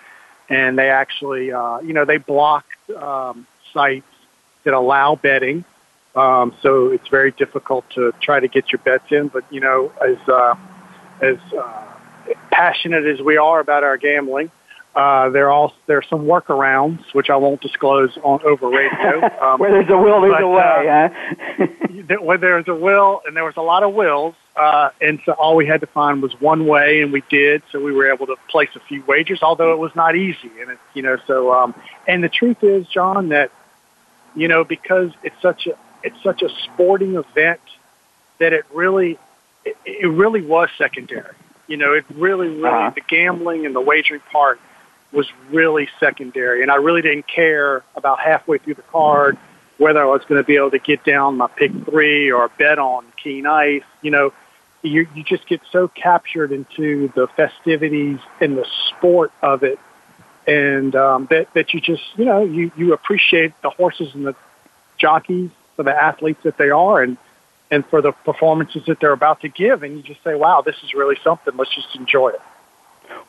[0.48, 2.64] and they actually uh, you know they block
[2.96, 4.06] um, sites
[4.64, 5.64] that allow betting
[6.14, 9.28] um, so it's very difficult to try to get your bets in.
[9.28, 10.54] But you know, as uh,
[11.20, 11.86] as uh,
[12.50, 14.50] passionate as we are about our gambling,
[14.94, 19.30] uh, there are there are some workarounds which I won't disclose on over radio.
[19.44, 20.88] Um, where there's a will, there's but, a way.
[20.88, 21.08] Uh,
[22.08, 22.22] huh?
[22.22, 25.56] where there's a will, and there was a lot of wills, uh, and so all
[25.56, 27.62] we had to find was one way, and we did.
[27.72, 30.50] So we were able to place a few wagers, although it was not easy.
[30.60, 31.74] And it, you know, so um,
[32.06, 33.50] and the truth is, John, that
[34.34, 37.60] you know because it's such a it's such a sporting event
[38.38, 39.18] that it really
[39.64, 41.34] it, it really was secondary.
[41.66, 42.92] You know, it really, really uh-huh.
[42.94, 44.60] the gambling and the wagering part
[45.14, 49.38] was really secondary, and I really didn't care about halfway through the card
[49.78, 52.78] whether I was going to be able to get down my pick three or bet
[52.78, 53.82] on Keen Ice.
[54.02, 54.32] You know,
[54.82, 59.78] you you just get so captured into the festivities and the sport of it,
[60.46, 64.34] and um, that that you just you know you you appreciate the horses and the
[64.98, 67.16] jockeys for the athletes that they are, and
[67.70, 69.82] and for the performances that they're about to give.
[69.82, 71.56] And you just say, wow, this is really something.
[71.56, 72.40] Let's just enjoy it.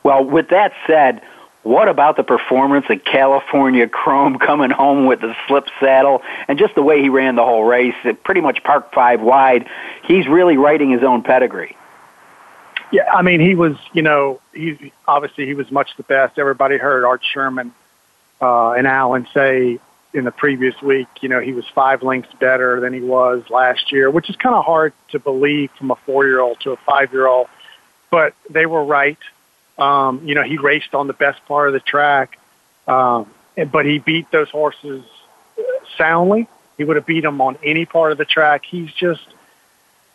[0.02, 1.20] Well, with that said,
[1.66, 6.76] what about the performance of California Chrome coming home with the slip saddle and just
[6.76, 7.96] the way he ran the whole race?
[8.04, 9.68] It pretty much parked five wide.
[10.04, 11.76] He's really writing his own pedigree.
[12.92, 16.38] Yeah, I mean, he was, you know, he obviously he was much the best.
[16.38, 17.72] Everybody heard Art Sherman
[18.40, 19.80] uh, and Alan say
[20.14, 23.90] in the previous week, you know, he was five lengths better than he was last
[23.90, 27.48] year, which is kind of hard to believe from a four-year-old to a five-year-old.
[28.08, 29.18] But they were right.
[29.78, 32.38] Um, you know, he raced on the best part of the track,
[32.86, 33.30] um,
[33.70, 35.04] but he beat those horses
[35.98, 36.48] soundly.
[36.78, 38.64] He would have beat them on any part of the track.
[38.64, 39.26] He's just,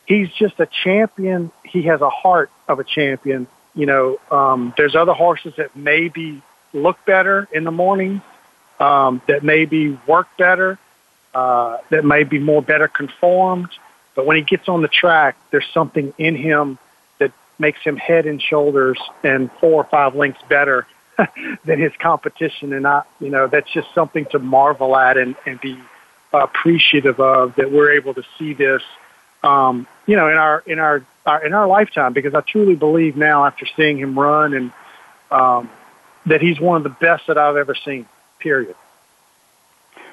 [0.06, 1.52] he's just a champion.
[1.64, 3.48] He has a heart of a champion.
[3.74, 6.42] You know, um, there's other horses that maybe
[6.74, 8.22] look better in the morning,
[8.80, 10.78] um, that maybe work better,
[11.34, 13.70] uh, that may be more better conformed.
[14.16, 16.78] But when he gets on the track, there's something in him
[17.62, 20.86] makes him head and shoulders and four or five lengths better
[21.66, 22.74] than his competition.
[22.74, 25.80] And I, you know, that's just something to marvel at and, and be
[26.34, 28.82] appreciative of that we're able to see this,
[29.44, 33.16] um, you know, in our, in our, our, in our lifetime, because I truly believe
[33.16, 34.72] now after seeing him run and,
[35.30, 35.70] um,
[36.26, 38.06] that he's one of the best that I've ever seen,
[38.40, 38.76] period.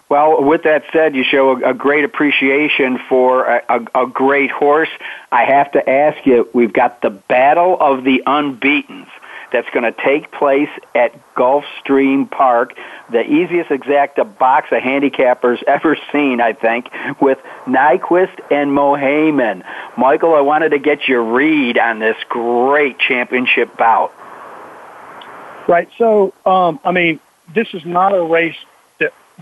[0.09, 4.51] Well, with that said, you show a, a great appreciation for a, a, a, great
[4.51, 4.89] horse.
[5.31, 9.09] I have to ask you, we've got the Battle of the Unbeatens
[9.53, 12.77] that's going to take place at Gulfstream Park,
[13.11, 19.65] the easiest exacta box of handicapper's ever seen, I think, with Nyquist and Mohaymen.
[19.97, 24.13] Michael, I wanted to get your read on this great championship bout.
[25.67, 25.89] Right.
[25.99, 27.21] So, um, I mean,
[27.55, 28.57] this is not a race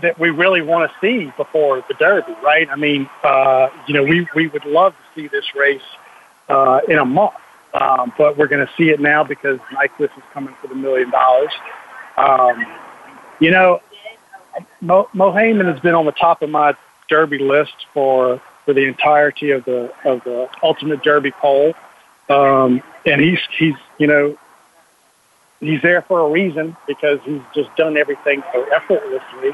[0.01, 2.67] that we really want to see before the Derby, right?
[2.69, 5.81] I mean, uh, you know, we, we would love to see this race
[6.49, 7.33] uh, in a month,
[7.73, 11.09] um, but we're going to see it now because Nyquist is coming for the million
[11.09, 11.51] dollars.
[12.17, 12.65] Um,
[13.39, 13.81] you know,
[14.81, 16.73] Mo, Mohaymen has been on the top of my
[17.09, 21.73] Derby list for for the entirety of the of the Ultimate Derby poll,
[22.29, 24.37] um, and he's he's you know
[25.59, 29.51] he's there for a reason because he's just done everything so effortlessly.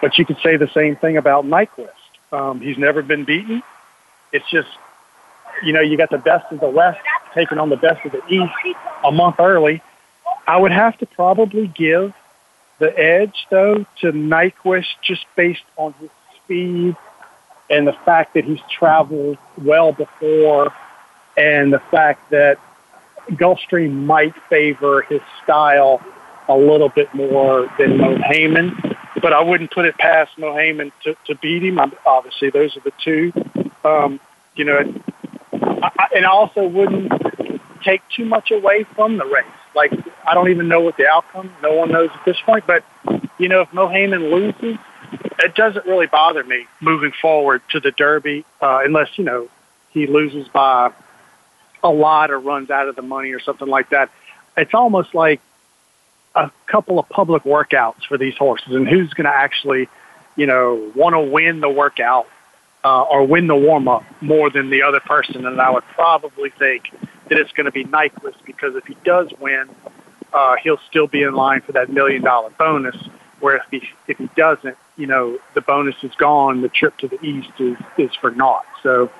[0.00, 1.88] But you could say the same thing about Nyquist.
[2.32, 3.62] Um, he's never been beaten.
[4.32, 4.68] It's just,
[5.62, 7.00] you know, you got the best of the West
[7.34, 9.82] taking on the best of the East a month early.
[10.46, 12.14] I would have to probably give
[12.78, 16.10] the edge, though, to Nyquist just based on his
[16.42, 16.96] speed
[17.68, 20.72] and the fact that he's traveled well before
[21.36, 22.58] and the fact that
[23.32, 26.00] Gulfstream might favor his style
[26.48, 31.34] a little bit more than Mohaymen but I wouldn't put it past Mohaymen to, to
[31.36, 31.78] beat him.
[31.78, 33.32] I'm, obviously, those are the two.
[33.84, 34.20] Um,
[34.54, 34.78] you know,
[35.52, 37.12] I, and I also wouldn't
[37.82, 39.44] take too much away from the race.
[39.74, 39.92] Like,
[40.26, 41.52] I don't even know what the outcome.
[41.62, 42.66] No one knows at this point.
[42.66, 42.84] But
[43.38, 44.78] you know, if Mohaymen loses,
[45.38, 49.48] it doesn't really bother me moving forward to the Derby, uh, unless you know
[49.90, 50.92] he loses by
[51.82, 54.10] a lot or runs out of the money or something like that.
[54.56, 55.40] It's almost like
[56.40, 59.88] a couple of public workouts for these horses and who's going to actually,
[60.36, 62.26] you know, want to win the workout
[62.84, 65.46] uh, or win the warm up more than the other person.
[65.46, 66.84] And I would probably think
[67.28, 69.68] that it's going to be Nyquist because if he does win,
[70.32, 72.96] uh, he'll still be in line for that million dollar bonus.
[73.40, 76.60] Where if he if he doesn't, you know, the bonus is gone.
[76.60, 78.66] The trip to the east is is for naught.
[78.82, 79.10] So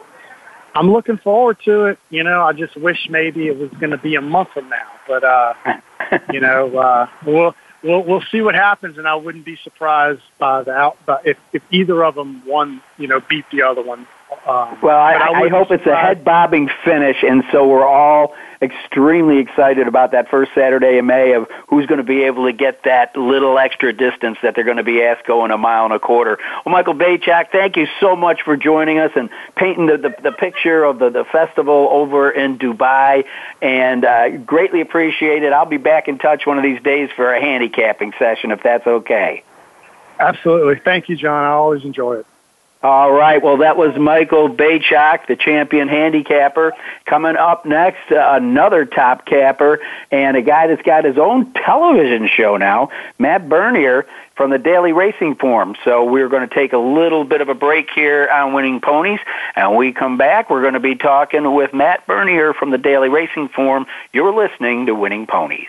[0.74, 1.98] I'm looking forward to it.
[2.10, 4.88] You know, I just wish maybe it was going to be a month from now,
[5.06, 5.54] but uh,
[6.32, 10.62] you know, uh, we'll we'll we'll see what happens, and I wouldn't be surprised by
[10.62, 14.06] the out by if if either of them one, you know, beat the other one.
[14.46, 18.34] Um, well, I, I, I hope it's a head bobbing finish, and so we're all
[18.62, 22.52] extremely excited about that first Saturday in May of who's going to be able to
[22.52, 25.94] get that little extra distance that they're going to be asked going a mile and
[25.94, 26.38] a quarter.
[26.64, 30.32] Well, Michael Beychok, thank you so much for joining us and painting the, the, the
[30.32, 33.24] picture of the, the festival over in Dubai,
[33.60, 35.52] and uh, greatly appreciate it.
[35.52, 38.86] I'll be back in touch one of these days for a handicapping session if that's
[38.86, 39.42] okay.
[40.18, 40.80] Absolutely.
[40.84, 41.44] Thank you, John.
[41.44, 42.26] I always enjoy it.
[42.82, 43.42] All right.
[43.42, 46.72] Well, that was Michael Beychok, the champion handicapper.
[47.04, 52.26] Coming up next, uh, another top capper and a guy that's got his own television
[52.26, 52.88] show now,
[53.18, 55.76] Matt Bernier from the Daily Racing Form.
[55.84, 59.20] So we're going to take a little bit of a break here on Winning Ponies,
[59.54, 60.48] and we come back.
[60.48, 63.84] We're going to be talking with Matt Bernier from the Daily Racing Form.
[64.14, 65.68] You're listening to Winning Ponies.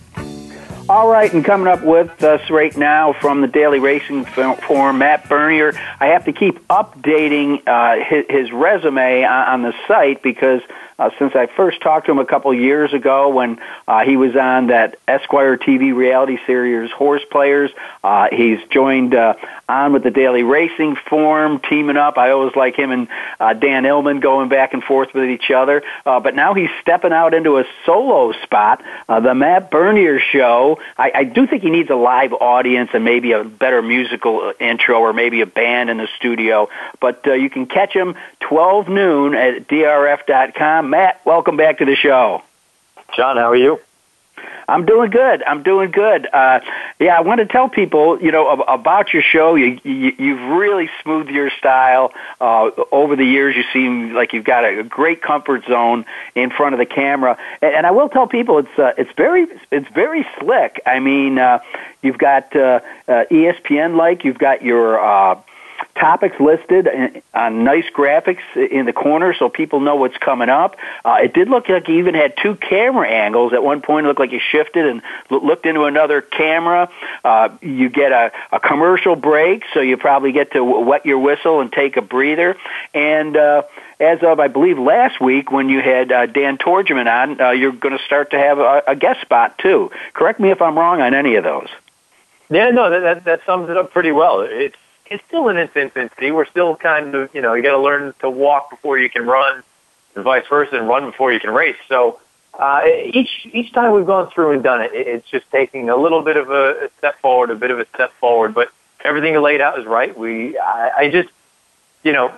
[0.91, 5.29] All right, and coming up with us right now from the Daily Racing Form, Matt
[5.29, 5.71] Bernier.
[6.01, 10.59] I have to keep updating uh, his, his, resume on, on, the site because
[10.99, 14.35] uh, since I first talked to him a couple years ago when uh, he was
[14.35, 17.71] on that Esquire TV reality series Horse Players,
[18.03, 19.33] uh, he's joined uh,
[19.67, 22.17] on with the Daily Racing Form, teaming up.
[22.17, 23.07] I always like him and
[23.39, 25.83] uh, Dan Illman going back and forth with each other.
[26.05, 30.79] Uh, but now he's stepping out into a solo spot, uh, the Matt Bernier Show.
[30.97, 34.99] I, I do think he needs a live audience and maybe a better musical intro
[34.99, 36.69] or maybe a band in the studio.
[36.99, 40.80] But uh, you can catch him 12 noon at drf.com.
[40.89, 42.43] Matt, welcome back to the show.
[43.15, 43.79] John, how are you?
[44.67, 45.43] I'm doing good.
[45.43, 46.27] I'm doing good.
[46.31, 46.61] Uh,
[46.99, 49.55] yeah, I want to tell people, you know, about your show.
[49.55, 53.55] You, you you've really smoothed your style uh, over the years.
[53.55, 57.37] You seem like you've got a great comfort zone in front of the camera.
[57.61, 60.81] And, and I will tell people, it's uh, it's very it's very slick.
[60.85, 61.59] I mean, uh,
[62.01, 64.23] you've got uh, uh, ESPN like.
[64.23, 65.41] You've got your uh,
[66.01, 66.89] topics listed
[67.33, 70.75] on nice graphics in the corner so people know what's coming up.
[71.05, 73.53] Uh, it did look like you even had two camera angles.
[73.53, 76.89] At one point, it looked like you shifted and looked into another camera.
[77.23, 81.61] Uh, you get a, a commercial break, so you probably get to wet your whistle
[81.61, 82.57] and take a breather.
[82.95, 83.63] And uh,
[83.99, 87.73] as of, I believe, last week when you had uh, Dan Tordjman on, uh, you're
[87.73, 89.91] going to start to have a, a guest spot too.
[90.13, 91.69] Correct me if I'm wrong on any of those.
[92.49, 94.41] Yeah, no, that, that, that sums it up pretty well.
[94.41, 94.75] It's
[95.11, 96.31] it's still in its infancy.
[96.31, 99.25] We're still kind of, you know, you got to learn to walk before you can
[99.25, 99.61] run,
[100.15, 101.75] and vice versa, and run before you can race.
[101.89, 102.19] So
[102.57, 106.21] uh, each each time we've gone through and done it, it's just taking a little
[106.21, 108.53] bit of a step forward, a bit of a step forward.
[108.53, 108.71] But
[109.03, 110.17] everything you laid out is right.
[110.17, 111.29] We, I, I just,
[112.03, 112.33] you know,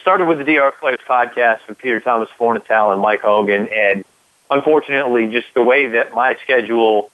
[0.00, 4.04] started with the DR Players podcast with Peter Thomas Fornatale and Mike Hogan, and
[4.52, 7.10] unfortunately, just the way that my schedule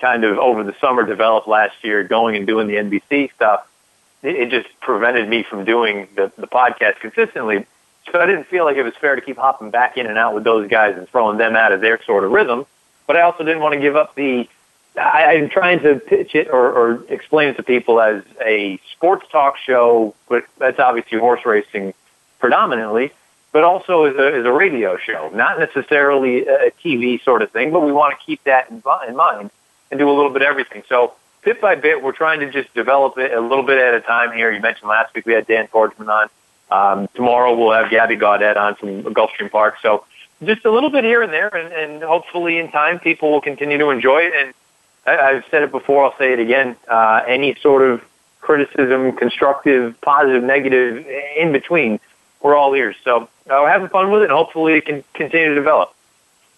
[0.00, 3.66] kind of over the summer developed last year, going and doing the NBC stuff
[4.22, 7.66] it just prevented me from doing the, the podcast consistently.
[8.12, 10.34] So I didn't feel like it was fair to keep hopping back in and out
[10.34, 12.66] with those guys and throwing them out of their sort of rhythm.
[13.06, 14.48] But I also didn't want to give up the.
[14.96, 19.26] I, I'm trying to pitch it or, or explain it to people as a sports
[19.30, 21.94] talk show, but that's obviously horse racing
[22.40, 23.12] predominantly,
[23.52, 27.70] but also as a, as a radio show, not necessarily a TV sort of thing,
[27.70, 29.50] but we want to keep that in, in mind
[29.90, 30.82] and do a little bit of everything.
[30.88, 34.00] So bit by bit, we're trying to just develop it a little bit at a
[34.00, 34.50] time here.
[34.50, 36.28] You mentioned last week we had Dan Tordjman on.
[36.70, 39.76] Um, tomorrow we'll have Gabby Gaudet on from Gulfstream Park.
[39.80, 40.04] So
[40.44, 43.78] just a little bit here and there, and, and hopefully in time people will continue
[43.78, 44.32] to enjoy it.
[44.36, 44.54] And
[45.06, 46.76] I, I've said it before, I'll say it again.
[46.86, 48.04] Uh, any sort of
[48.40, 52.00] criticism, constructive, positive, negative, in between,
[52.42, 52.96] we're all ears.
[53.02, 55.94] So uh, we're having fun with it, and hopefully it can continue to develop.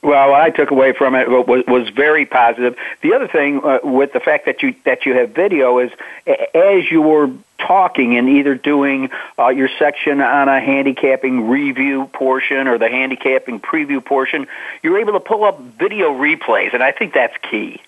[0.03, 2.77] Well, what I took away from it was was very positive.
[3.03, 5.91] The other thing uh, with the fact that you that you have video is
[6.27, 12.67] as you were talking and either doing uh, your section on a handicapping review portion
[12.67, 14.47] or the handicapping preview portion,
[14.83, 17.83] you're able to pull up video replays, and I think that's key.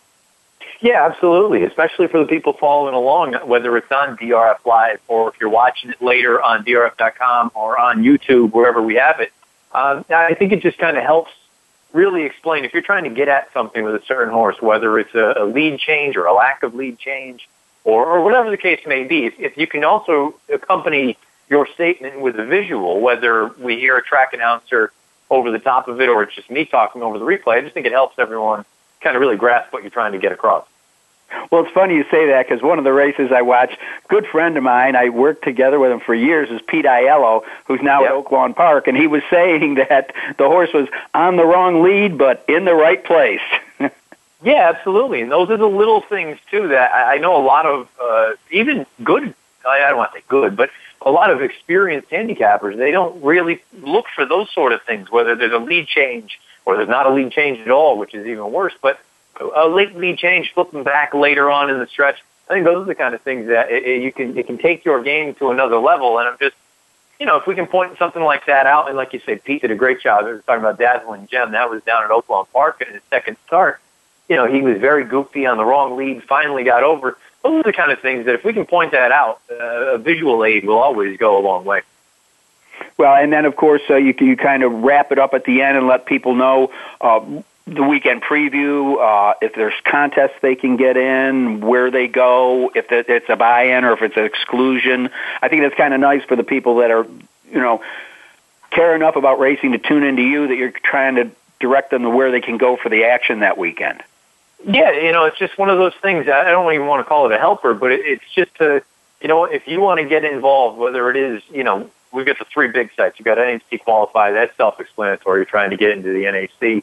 [0.82, 1.62] Yeah, absolutely.
[1.62, 5.90] Especially for the people following along, whether it's on DRF Live or if you're watching
[5.90, 9.32] it later on DRF.com or on YouTube, wherever we have it.
[9.72, 11.30] Um, I think it just kind of helps
[11.93, 15.14] really explain if you're trying to get at something with a certain horse, whether it's
[15.14, 17.49] a, a lead change or a lack of lead change,
[17.84, 19.26] or, or whatever the case may be.
[19.26, 21.16] If, if you can also accompany
[21.49, 24.93] your statement with a visual, whether we hear a track announcer
[25.30, 27.74] over the top of it or it's just me talking over the replay, I just
[27.74, 28.64] think it helps everyone
[29.01, 30.66] kind of really grasp what you're trying to get across.
[31.51, 33.78] Well, it's funny you say that because one of the races I watched,
[34.09, 37.83] good friend of mine, I worked together with him for years, is Pete Aiello, who's
[37.83, 38.12] now yep.
[38.12, 42.18] at Oaklawn Park, and he was saying that the horse was on the wrong lead
[42.18, 43.41] but in the right place.
[44.43, 47.89] yeah, absolutely, and those are the little things too that I know a lot of
[48.01, 49.35] uh, even good.
[49.68, 50.70] I don't want to say good, but
[51.05, 55.35] a lot of experienced handicappers they don't really look for those sort of things, whether
[55.35, 58.53] there's a lead change or there's not a lead change at all, which is even
[58.53, 58.72] worse.
[58.80, 59.01] But
[59.41, 62.22] a late change, flipping back later on in the stretch.
[62.49, 64.59] I think those are the kind of things that it, it, you can it can
[64.59, 66.18] take your game to another level.
[66.18, 66.57] And I'm just,
[67.18, 69.62] you know, if we can point something like that out, and like you say, Pete
[69.62, 70.24] did a great job.
[70.24, 71.53] We were talking about Dazzling Gem.
[71.53, 73.80] That was down at Oaklawn Park in his second start.
[74.28, 76.22] You know, he was very goofy on the wrong lead.
[76.24, 77.16] Finally got over.
[77.43, 79.99] Those are the kind of things that if we can point that out, uh, a
[79.99, 81.83] visual aid will always go a long way.
[82.97, 85.62] Well, and then of course uh, you you kind of wrap it up at the
[85.62, 87.20] end and let people know uh,
[87.66, 92.86] the weekend preview, uh, if there's contests they can get in, where they go, if
[92.90, 95.10] it's a buy-in or if it's an exclusion.
[95.40, 97.06] I think that's kind of nice for the people that are,
[97.50, 97.82] you know,
[98.70, 102.10] care enough about racing to tune into you that you're trying to direct them to
[102.10, 104.02] where they can go for the action that weekend.
[104.64, 106.28] Yeah, you know, it's just one of those things.
[106.28, 108.82] I don't even want to call it a helper, but it's just to,
[109.20, 112.38] you know, if you want to get involved, whether it is, you know, we've got
[112.38, 113.18] the three big sites.
[113.18, 114.32] You've got NHC qualify.
[114.32, 115.38] That's self-explanatory.
[115.38, 116.82] You're trying to get into the NHC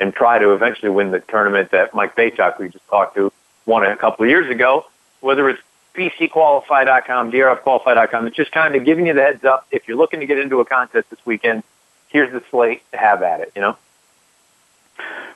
[0.00, 3.32] and try to eventually win the tournament that Mike Beychok, we just talked to,
[3.66, 4.86] won a couple of years ago.
[5.20, 5.62] Whether it's
[5.94, 9.66] BCQualify.com, DRFQualify.com, it's just kind of giving you the heads up.
[9.70, 11.64] If you're looking to get into a contest this weekend,
[12.08, 13.76] here's the slate to have at it, you know?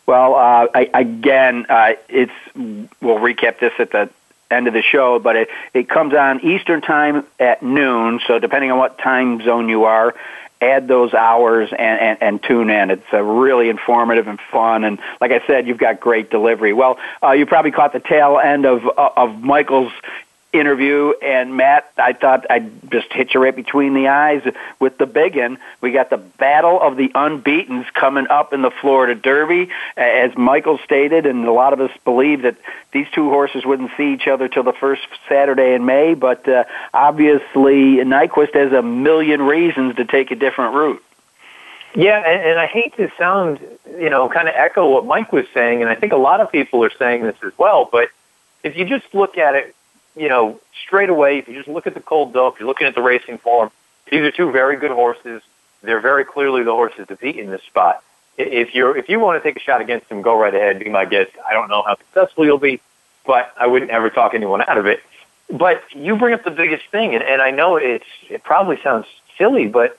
[0.07, 4.11] Well, uh, I, again, uh, it's we'll recap this at the
[4.51, 8.21] end of the show, but it, it comes on Eastern time at noon.
[8.27, 10.15] So depending on what time zone you are,
[10.63, 12.91] add those hours and, and, and tune in.
[12.91, 14.85] It's uh, really informative and fun.
[14.85, 16.73] And like I said, you've got great delivery.
[16.73, 19.93] Well, uh, you probably caught the tail end of uh, of Michael's
[20.53, 21.12] interview.
[21.22, 24.42] And Matt, I thought I'd just hit you right between the eyes
[24.78, 25.59] with the big one.
[25.80, 30.78] We got the battle of the unbeaten's coming up in the Florida Derby, as Michael
[30.84, 32.57] stated, and a lot of us believe that
[32.92, 36.14] these two horses wouldn't see each other till the first Saturday in May.
[36.14, 41.03] But uh, obviously, Nyquist has a million reasons to take a different route.
[41.94, 43.61] Yeah, and, and I hate to sound,
[43.98, 46.50] you know, kind of echo what Mike was saying, and I think a lot of
[46.50, 47.88] people are saying this as well.
[47.90, 48.09] But
[48.62, 49.74] if you just look at it
[50.17, 52.95] you know, straight away, if you just look at the cold dope, you're looking at
[52.95, 53.71] the racing form,
[54.11, 55.43] these are two very good horses.
[55.83, 58.03] They're very clearly the horses to beat in this spot.
[58.39, 60.79] If you're if you want to take a shot against them, go right ahead.
[60.79, 61.33] Be my guest.
[61.49, 62.81] I don't know how successful you'll be,
[63.27, 65.01] but I wouldn't ever talk anyone out of it.
[65.51, 69.07] But you bring up the biggest thing, and, and I know it's it probably sounds
[69.37, 69.99] silly, but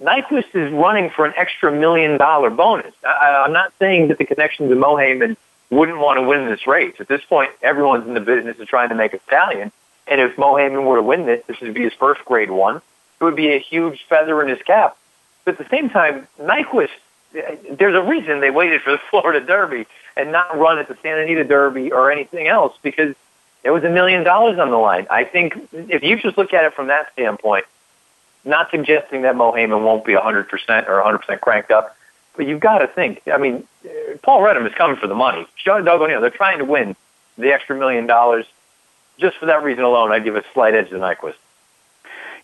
[0.00, 2.94] Nyquist is running for an extra million dollar bonus.
[3.04, 5.36] I, I'm not saying that the connection to Mohaymen
[5.70, 6.94] wouldn't want to win this race.
[7.00, 9.72] At this point, everyone's in the business of trying to make a stallion.
[10.06, 12.76] And if Mohaymen were to win this, this would be his first grade one.
[12.76, 14.96] It would be a huge feather in his cap.
[15.44, 16.90] But at the same time, Nyquist,
[17.36, 19.86] uh, there's a reason they waited for the Florida Derby
[20.16, 23.14] and not run at the Santa Anita Derby or anything else because
[23.62, 25.06] there was a million dollars on the line.
[25.10, 27.64] I think if you just look at it from that standpoint,
[28.44, 31.96] not suggesting that Mohaymen won't be 100% or 100% cranked up,
[32.36, 33.22] but you've got to think.
[33.26, 33.66] I mean,
[34.22, 35.46] Paul Reddam is coming for the money.
[35.64, 36.96] Doug O'Neill, they're trying to win
[37.38, 38.46] the extra million dollars.
[39.18, 41.34] Just for that reason alone, I'd give a slight edge to Nyquist.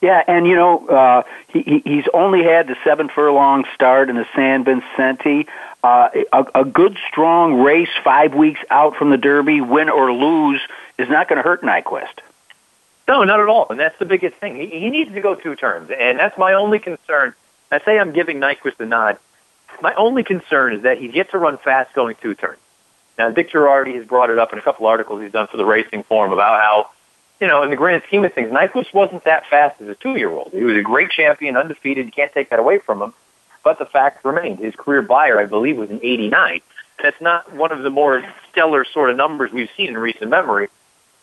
[0.00, 4.26] Yeah, and you know uh, he he's only had the seven furlong start in the
[4.34, 5.46] San Vicente.
[5.82, 10.60] Uh, a, a good strong race five weeks out from the Derby, win or lose,
[10.98, 12.20] is not going to hurt Nyquist.
[13.08, 14.56] No, not at all, and that's the biggest thing.
[14.56, 17.34] He, he needs to go two turns, and that's my only concern.
[17.70, 19.18] I say I'm giving Nyquist a nod.
[19.82, 22.58] My only concern is that he's yet to run fast going two turns.
[23.18, 25.64] Now, Dick Jerardi has brought it up in a couple articles he's done for the
[25.64, 26.90] Racing Form about how,
[27.40, 30.52] you know, in the grand scheme of things, Nyquist wasn't that fast as a two-year-old.
[30.52, 32.06] He was a great champion, undefeated.
[32.06, 33.12] You can't take that away from him.
[33.62, 36.60] But the fact remains, his career Beyer, I believe, was in 89.
[37.02, 40.68] That's not one of the more stellar sort of numbers we've seen in recent memory.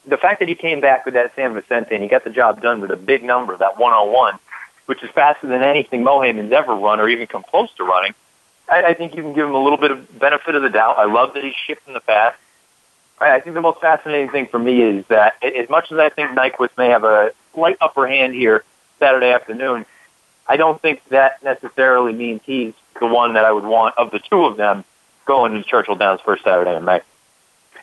[0.05, 2.61] The fact that he came back with that San Vicente and he got the job
[2.61, 4.39] done with a big number, that 101,
[4.85, 8.13] which is faster than anything Mohaymen's ever run or even come close to running,
[8.69, 10.97] I, I think you can give him a little bit of benefit of the doubt.
[10.97, 12.37] I love that he's in the past.
[13.19, 16.09] I, I think the most fascinating thing for me is that as much as I
[16.09, 18.63] think Nyquist may have a slight upper hand here
[18.99, 19.85] Saturday afternoon,
[20.47, 24.19] I don't think that necessarily means he's the one that I would want of the
[24.19, 24.83] two of them
[25.25, 27.01] going to Churchill Downs first Saturday in May.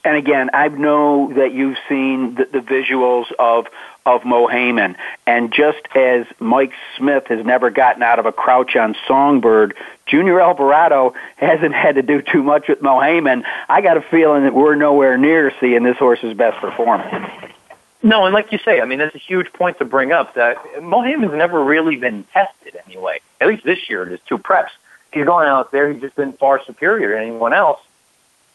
[0.05, 3.67] And again, I know that you've seen the, the visuals of
[4.07, 4.97] of Mohaymen,
[5.27, 9.75] and just as Mike Smith has never gotten out of a crouch on Songbird,
[10.05, 13.45] Junior Alvarado hasn't had to do too much with Mohaymen.
[13.67, 17.55] I got a feeling that we're nowhere near seeing this horse's best performance.
[18.03, 20.63] No, and like you say, I mean, that's a huge point to bring up that
[20.77, 23.21] Mohaymen's never really been tested anyway.
[23.41, 24.69] At least this year in two preps.
[25.13, 27.81] He's going out there, he's just been far superior to anyone else.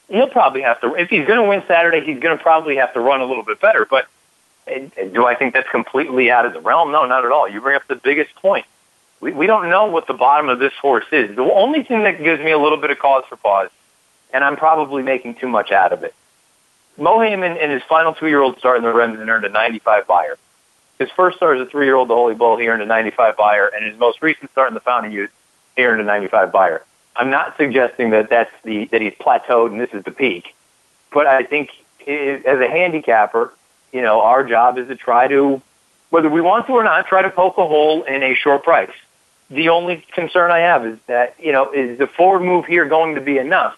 [0.10, 2.93] He'll probably have to, if he's going to win Saturday, he's going to probably have
[2.93, 3.86] to run a little bit better.
[3.86, 4.07] But
[4.68, 6.91] do I think that's completely out of the realm?
[6.91, 7.47] No, not at all.
[7.47, 8.66] You bring up the biggest point.
[9.22, 11.36] We, we don't know what the bottom of this horse is.
[11.36, 13.70] The only thing that gives me a little bit of cause for pause,
[14.34, 16.14] and I'm probably making too much out of it,
[16.97, 20.38] Mohaymen in his final two-year-old start in the Remsen earned a 95 Beyer.
[20.97, 23.86] His first start as a three-year-old, the Holy Bull, he earned a 95 Beyer, and
[23.86, 25.32] his most recent start in the Fountain Youth,
[25.78, 26.84] he earned a 95 Beyer.
[27.20, 30.55] I'm not suggesting that that's the that he's plateaued and this is the peak,
[31.11, 33.53] but I think it, as a handicapper,
[33.91, 35.61] you know, our job is to try to,
[36.11, 38.93] whether we want to or not, try to poke a hole in a short price.
[39.49, 43.15] The only concern I have is that, you know, is the forward move here going
[43.15, 43.78] to be enough?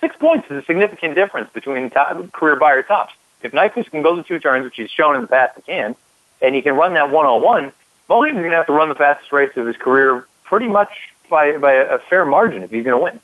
[0.00, 3.14] Six points is a significant difference between top, career Beyer tops.
[3.42, 5.94] If Nyquist can go the two turns, which he's shown in the past he can,
[6.40, 7.72] and he can run that one-on-one,
[8.10, 11.56] Mohaymen's going to have to run the fastest race of his career pretty much by,
[11.56, 13.20] by a fair margin if he's going to win.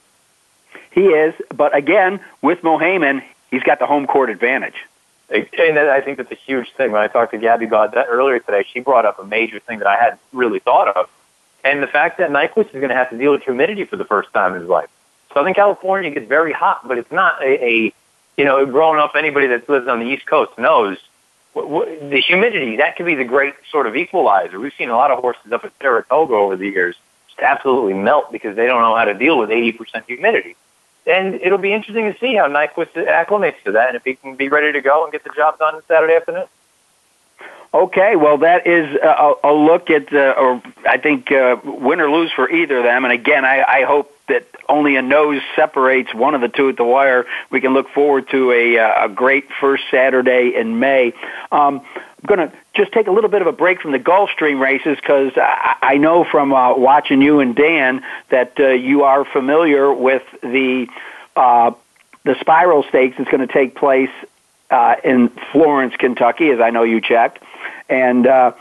[0.90, 4.74] He is, but again, with Mohaymen, he's got the home court advantage.
[5.30, 6.90] And I think that's a huge thing.
[6.90, 9.78] When I talked to Gabby about that earlier today, she brought up a major thing
[9.80, 11.10] that I hadn't really thought of.
[11.62, 14.06] And the fact that Nyquist is going to have to deal with humidity for the
[14.06, 14.88] first time in his life.
[15.34, 17.92] Southern California gets very hot, but it's not a, a
[18.38, 20.96] you know, growing up, anybody that lives on the East Coast knows
[21.54, 24.58] the humidity, that could be the great sort of equalizer.
[24.58, 27.07] We've seen a lot of horses up at Saratoga over the years just
[27.42, 30.56] absolutely melt because they don't know how to deal with 80% humidity.
[31.06, 34.36] And it'll be interesting to see how Nyquist acclimates to that and if he can
[34.36, 36.46] be ready to go and get the job done Saturday afternoon.
[37.72, 42.10] Okay, well, that is a, a look at, uh, or I think, uh, win or
[42.10, 43.04] lose for either of them.
[43.04, 46.76] And again, I, I hope that only a nose separates one of the two at
[46.76, 47.26] the wire.
[47.50, 51.12] We can look forward to a, uh, a great first Saturday in May.
[51.52, 54.60] Um, I'm going to just take a little bit of a break from the Gulfstream
[54.60, 59.24] races because I, I know from uh, watching you and Dan that uh, you are
[59.24, 60.88] familiar with the
[61.36, 61.72] uh,
[62.24, 64.10] the Spiral Stakes that's going to take place
[64.70, 67.42] uh, in Florence, Kentucky, as I know you checked,
[67.88, 68.52] and uh,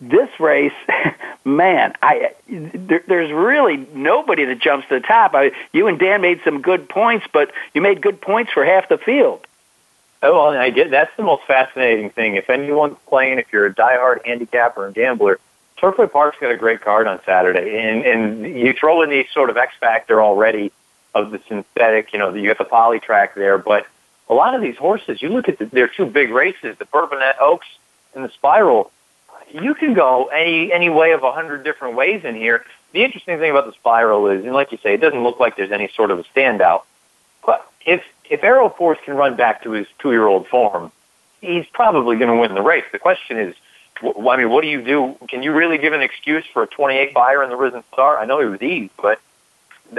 [0.00, 0.72] this race,
[1.44, 5.34] man, I there, there's really nobody that jumps to the top.
[5.34, 8.88] I, you and Dan made some good points, but you made good points for half
[8.88, 9.46] the field.
[10.22, 12.36] Oh, well, and I get that's the most fascinating thing.
[12.36, 15.38] If anyone's playing, if you're a diehard handicapper and gambler,
[15.78, 19.50] Turfway Park's got a great card on Saturday, and and you throw in the sort
[19.50, 20.72] of X factor already
[21.14, 22.12] of the synthetic.
[22.12, 23.86] You know, you got the poly track there, but
[24.28, 27.40] a lot of these horses, you look at the, their two big races, the Bourbonette
[27.40, 27.66] Oaks
[28.14, 28.90] and the Spiral.
[29.52, 32.64] You can go any any way of a hundred different ways in here.
[32.92, 35.56] The interesting thing about the Spiral is, and like you say, it doesn't look like
[35.56, 36.82] there's any sort of a standout.
[37.44, 40.92] But if if Airoforce can run back to his two year old form,
[41.40, 42.84] he's probably going to win the race.
[42.92, 43.54] The question is,
[44.02, 45.16] I mean, what do you do?
[45.28, 48.18] Can you really give an excuse for a 28 Beyer in the Risen Star?
[48.18, 49.20] I know he was easy, but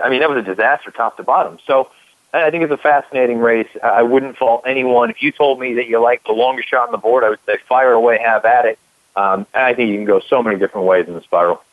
[0.04, 1.58] I mean, that was a disaster top to bottom.
[1.66, 1.90] So
[2.34, 3.70] I think it's a fascinating race.
[3.82, 5.10] I wouldn't fault anyone.
[5.10, 7.40] If you told me that you like the longest shot on the board, I would
[7.46, 8.80] say fire away, have at it.
[9.16, 11.64] Um, I think you can go so many different ways in the spiral.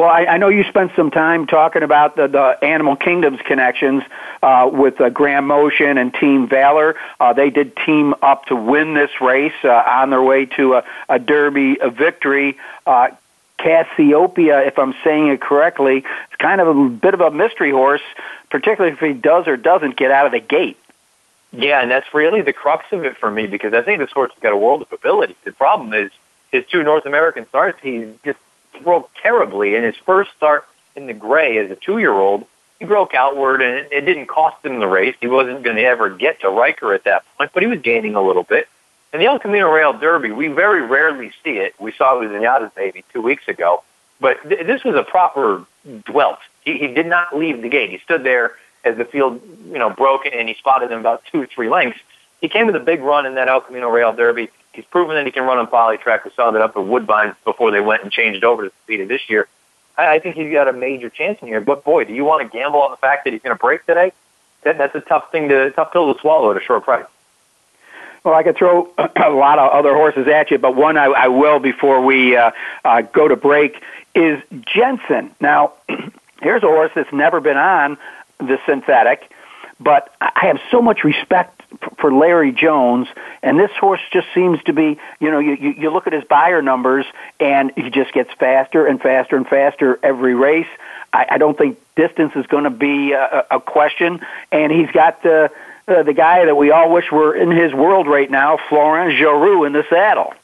[0.00, 4.02] Well, I, I know you spent some time talking about the, the Animal Kingdoms connections
[4.42, 6.96] uh, with uh, Graham Motion and Team Valor.
[7.20, 10.84] Uh, they did team up to win this race uh, on their way to a,
[11.10, 12.56] a Derby a victory.
[12.86, 13.08] Uh,
[13.58, 18.00] Cassiopeia, if I'm saying it correctly, is kind of a bit of a mystery horse,
[18.48, 20.78] particularly if he does or doesn't get out of the gate.
[21.52, 24.32] Yeah, and that's really the crux of it for me because I think this horse
[24.32, 25.36] has got a world of ability.
[25.44, 26.10] The problem is
[26.50, 28.38] his two North American starts, he's just
[28.82, 29.74] broke terribly.
[29.74, 30.66] In his first start
[30.96, 32.46] in the gray as a two-year-old,
[32.78, 35.14] he broke outward, and it, didn't cost him the race.
[35.20, 38.14] He wasn't going to ever get to Riker at that point, but he was gaining
[38.14, 38.68] a little bit.
[39.12, 41.74] And the El Camino Real Derby, we very rarely see it.
[41.78, 43.82] We saw it with Zenyatta's baby two weeks ago,
[44.18, 45.64] but th- this was a proper
[46.04, 46.38] dwelt.
[46.64, 47.90] He, he did not leave the gate.
[47.90, 48.52] He stood there
[48.84, 52.00] as the field, you know, broke, and he spotted him about two or three lengths.
[52.40, 54.48] He came with a big run in that El Camino Real Derby.
[54.72, 56.24] He's proven that he can run on poly track.
[56.24, 59.00] We saw that up at Woodbine before they went and changed over to the speed
[59.00, 59.48] of this year.
[59.96, 61.60] I, I think he's got a major chance in here.
[61.60, 63.84] But boy, do you want to gamble on the fact that he's going to break
[63.86, 64.12] today?
[64.62, 67.06] That, that's a tough thing to tough pill to swallow at a short price.
[68.24, 71.28] Well, I could throw a lot of other horses at you, but one I, I
[71.28, 72.50] will before we uh,
[72.84, 73.82] uh, go to break
[74.14, 75.34] is Jensen.
[75.40, 75.72] Now,
[76.42, 77.98] here's a horse that's never been on
[78.38, 79.30] the synthetic,
[79.80, 81.62] but I have so much respect
[81.98, 83.08] for Larry Jones,
[83.42, 86.62] and this horse just seems to be, you know, you, you, look at his Beyer
[86.62, 87.06] numbers,
[87.38, 90.66] and he just gets faster and faster and faster every race.
[91.12, 94.20] I, I don't think distance is going to be a, a question,
[94.52, 95.50] and he's got the
[95.88, 99.66] uh, the guy that we all wish were in his world right now, Florent Geroux,
[99.66, 100.34] in the saddle.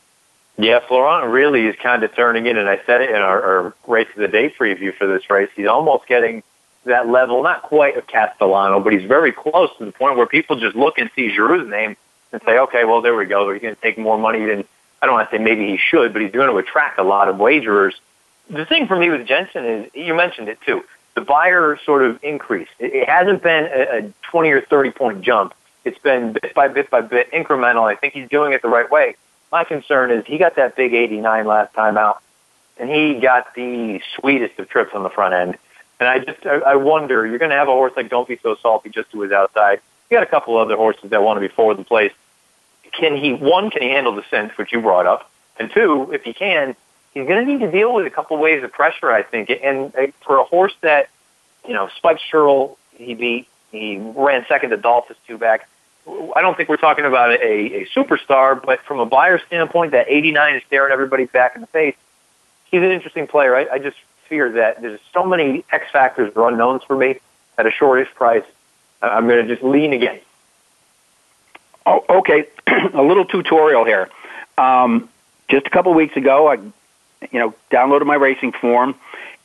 [0.58, 3.74] Yeah, Florent really is kind of turning in, and I said it in our, our
[3.86, 5.50] race of the day preview for this race.
[5.54, 6.42] He's almost getting
[6.86, 10.56] that level, not quite of Castellano, but he's very close to the point where people
[10.56, 11.96] just look and see Geroux's name
[12.32, 13.52] and say, okay, well, there we go.
[13.52, 14.64] He's going to take more money than,
[15.00, 17.28] I don't want to say maybe he should, but he's going to attract a lot
[17.28, 17.92] of wagerers.
[18.50, 20.84] The thing for me with Jensen is, you mentioned it too,
[21.14, 22.68] the Beyer sort of increase.
[22.78, 25.54] It hasn't been a 20 or 30 point jump.
[25.84, 27.84] It's been bit by bit by bit, incremental.
[27.90, 29.16] I think he's doing it the right way.
[29.52, 32.20] My concern is he got that big 89 last time out,
[32.76, 35.56] and he got the sweetest of trips on the front end.
[35.98, 38.38] And I just, I, I wonder, you're going to have a horse like Don't Be
[38.42, 39.80] So Salty just to his outside.
[40.10, 42.12] You got a couple other horses that want to be forward the place.
[42.92, 45.30] Can he, one, can he handle the cinch, which you brought up?
[45.58, 46.76] And two, if he can,
[47.12, 49.50] he's going to need to deal with a couple waves of pressure, I think.
[49.50, 51.08] And uh, for a horse that,
[51.66, 55.68] you know, Spike Churl, he beat, he ran second to Dolphus two back.
[56.06, 60.06] I don't think we're talking about a, a superstar, but from a Beyer standpoint, that
[60.08, 61.96] 89 is staring everybody back in the face.
[62.70, 63.56] He's an interesting player.
[63.56, 63.96] I, I just
[64.28, 67.20] fear that there's so many X factors or unknowns for me
[67.58, 68.44] at a shortish price.
[69.02, 70.20] I'm going to just lean again.
[71.84, 72.48] Oh, okay.
[72.66, 74.08] a little tutorial here.
[74.58, 75.08] Um,
[75.48, 78.96] just a couple weeks ago, I, you know, downloaded my racing form,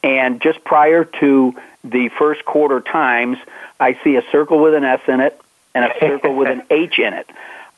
[0.04, 3.38] and just prior to the first quarter times,
[3.80, 5.40] I see a circle with an S in it
[5.76, 7.30] and a circle with an H in it.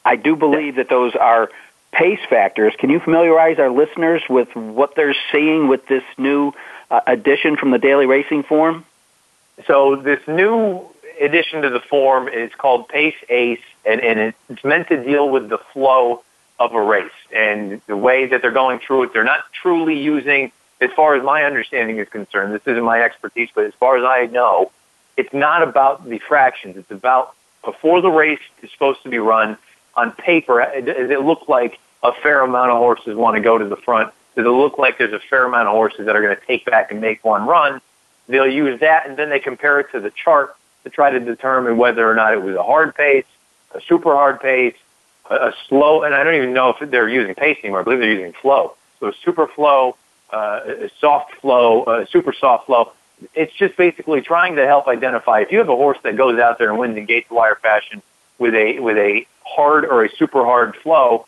[0.06, 1.50] I do believe that those are
[1.92, 2.74] pace factors.
[2.78, 6.54] Can you familiarize our listeners with what they're seeing with this new
[6.94, 8.86] uh, addition from the daily racing form?
[9.66, 10.88] So this new
[11.20, 15.50] addition to the form is called Pace Ace, and, and it's meant to deal with
[15.50, 16.24] the flow
[16.60, 19.14] of a race and the way that they're going through it.
[19.14, 23.50] They're not truly using, as far as my understanding is concerned, this isn't my expertise,
[23.56, 24.72] but as far as I know,
[25.18, 26.78] it's not about the fractions.
[26.78, 27.34] It's about
[27.66, 29.58] before the race is supposed to be run
[29.96, 30.64] on paper.
[30.80, 34.14] Does it look like a fair amount of horses want to go to the front?
[34.36, 36.66] Does it look like there's a fair amount of horses that are going to take
[36.66, 37.82] back and make one run?
[38.28, 41.78] They'll use that, and then they compare it to the chart to try to determine
[41.78, 43.26] whether or not it was a hard pace,
[43.74, 44.76] a super hard pace,
[45.30, 47.82] a, a slow, and I don't even know if they're using pace anymore.
[47.82, 48.76] I believe they're using flow.
[49.00, 49.98] So super flow,
[50.32, 50.62] uh,
[51.00, 52.94] soft flow, a super soft flow.
[53.34, 56.58] It's just basically trying to help identify if you have a horse that goes out
[56.58, 58.02] there and wins in gate to wire fashion
[58.40, 61.26] with a with a hard or a super hard flow,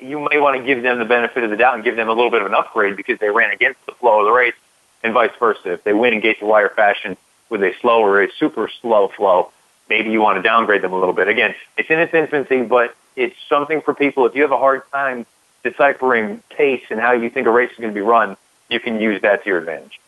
[0.00, 2.12] you may want to give them the benefit of the doubt and give them a
[2.12, 4.54] little bit of an upgrade because they ran against the flow of the race,
[5.02, 5.72] and vice versa.
[5.72, 7.16] If they win in gate to wire fashion
[7.50, 9.52] with a slow or a super slow flow,
[9.88, 11.28] maybe you want to downgrade them a little bit.
[11.28, 14.26] Again, it's in its infancy, but it's something for people.
[14.26, 15.26] If you have a hard time
[15.62, 18.36] deciphering pace and how you think a race is going to be run,
[18.70, 20.00] you can use that to your advantage.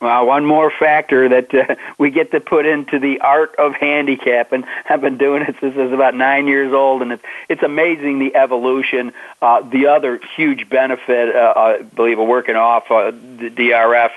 [0.00, 4.64] Well, one more factor that uh, we get to put into the art of handicapping.
[4.88, 8.18] I've been doing it since I was about nine years old, and it's it's amazing
[8.18, 9.12] the evolution.
[9.40, 14.10] Uh, the other huge benefit, uh, I believe, of working off uh, the DRF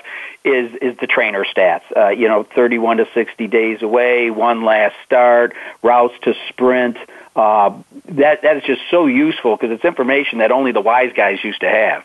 [0.44, 1.82] is is the trainer stats.
[1.96, 6.98] Uh, you know, 31 to 60 days away, one last start, routes to sprint.
[7.36, 11.38] Uh, that that is just so useful because it's information that only the wise guys
[11.42, 12.04] used to have.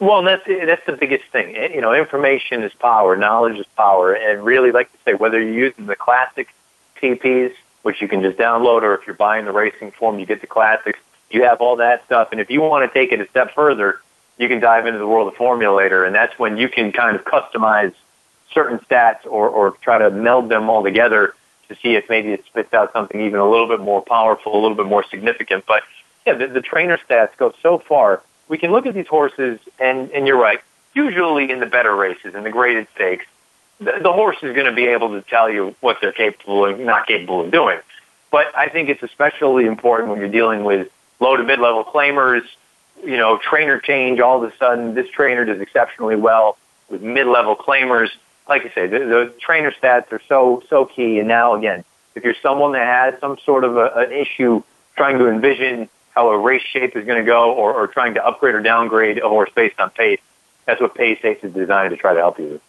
[0.00, 1.56] Well, that's that's the biggest thing.
[1.56, 5.40] Eh, you know, information is power, knowledge is power, and really, like to say, whether
[5.40, 6.48] you're using the classic
[6.96, 10.40] PPs, which you can just download, or if you're buying the racing form, you get
[10.40, 10.98] the classics.
[11.30, 14.00] You have all that stuff, and if you want to take it a step further,
[14.36, 17.24] you can dive into the world of Formulator, and that's when you can kind of
[17.24, 17.94] customize
[18.52, 21.34] certain stats or or try to meld them all together
[21.68, 24.60] to see if maybe it spits out something even a little bit more powerful, a
[24.60, 25.64] little bit more significant.
[25.66, 25.82] But
[26.26, 30.10] yeah, the, the trainer stats go so far we can look at these horses, and,
[30.10, 30.60] and you're right,
[30.94, 33.26] usually in the better races, in the graded stakes,
[33.80, 36.78] the, the horse is going to be able to tell you what they're capable of,
[36.78, 37.78] not capable of doing.
[38.30, 40.90] But I think it's especially important when you're dealing with
[41.20, 42.42] low to mid-level claimers,
[43.04, 46.56] you know, trainer change, all of a sudden this trainer does exceptionally well
[46.88, 48.10] with mid-level claimers.
[48.48, 51.18] Like I say, the, the trainer stats are so, so key.
[51.18, 51.84] And now again,
[52.14, 54.62] if you're someone that has some sort of a, an issue
[54.96, 58.24] trying to envision how a race shape is going to go or, or trying to
[58.24, 60.20] upgrade or downgrade a horse based on pace.
[60.66, 62.62] That's what Pace Ace is designed to try to help you with.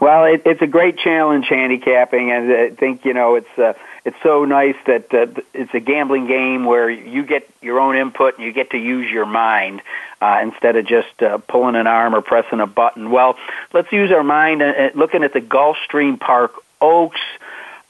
[0.00, 3.74] Well, it, it's a great challenge handicapping, and I think you know it's uh,
[4.04, 8.36] it's so nice that uh, it's a gambling game where you get your own input
[8.36, 9.80] and you get to use your mind
[10.20, 13.10] uh, instead of just uh, pulling an arm or pressing a button.
[13.10, 13.36] Well,
[13.72, 14.62] let's use our mind.
[14.62, 17.20] Uh, looking at the Gulfstream Park Oaks,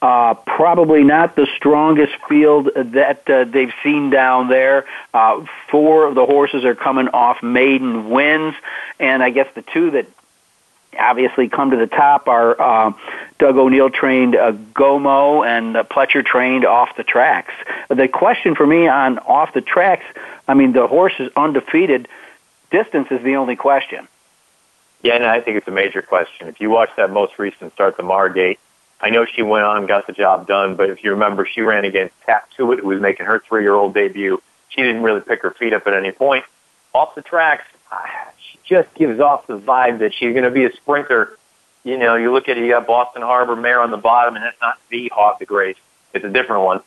[0.04, 4.84] Uh, probably not the strongest field that uh, they've seen down there.
[5.14, 8.54] Uh, four of the horses are coming off maiden wins,
[9.00, 10.06] and I guess the two that
[10.98, 12.92] obviously come to the top are uh,
[13.38, 17.54] Doug O'Neill trained uh, Gomo and uh, Pletcher trained off the tracks.
[17.88, 20.04] The question for me on off the tracks,
[20.46, 22.08] I mean, the horse is undefeated.
[22.70, 24.06] Distance is the only question.
[25.02, 26.48] Yeah, and I think it's a major question.
[26.48, 28.58] If you watch that most recent start, the Margate,
[29.04, 31.60] I know she went on and got the job done, but if you remember, she
[31.60, 34.40] ran against Tap who was making her three-year-old debut.
[34.70, 36.46] She didn't really pick her feet up at any point.
[36.94, 37.66] Off the tracks,
[38.38, 41.36] she just gives off the vibe that she's going to be a sprinter.
[41.84, 44.58] You know, you look at you got Boston Harbor Mare on the bottom, and that's
[44.62, 45.76] not the Hog the Grace.
[46.14, 46.78] It's a different one.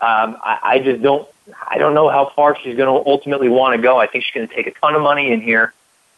[0.00, 1.28] Um, I, I just don't.
[1.70, 3.98] I don't know how far she's going to ultimately want to go.
[3.98, 5.74] I think she's going to take a ton of money in here.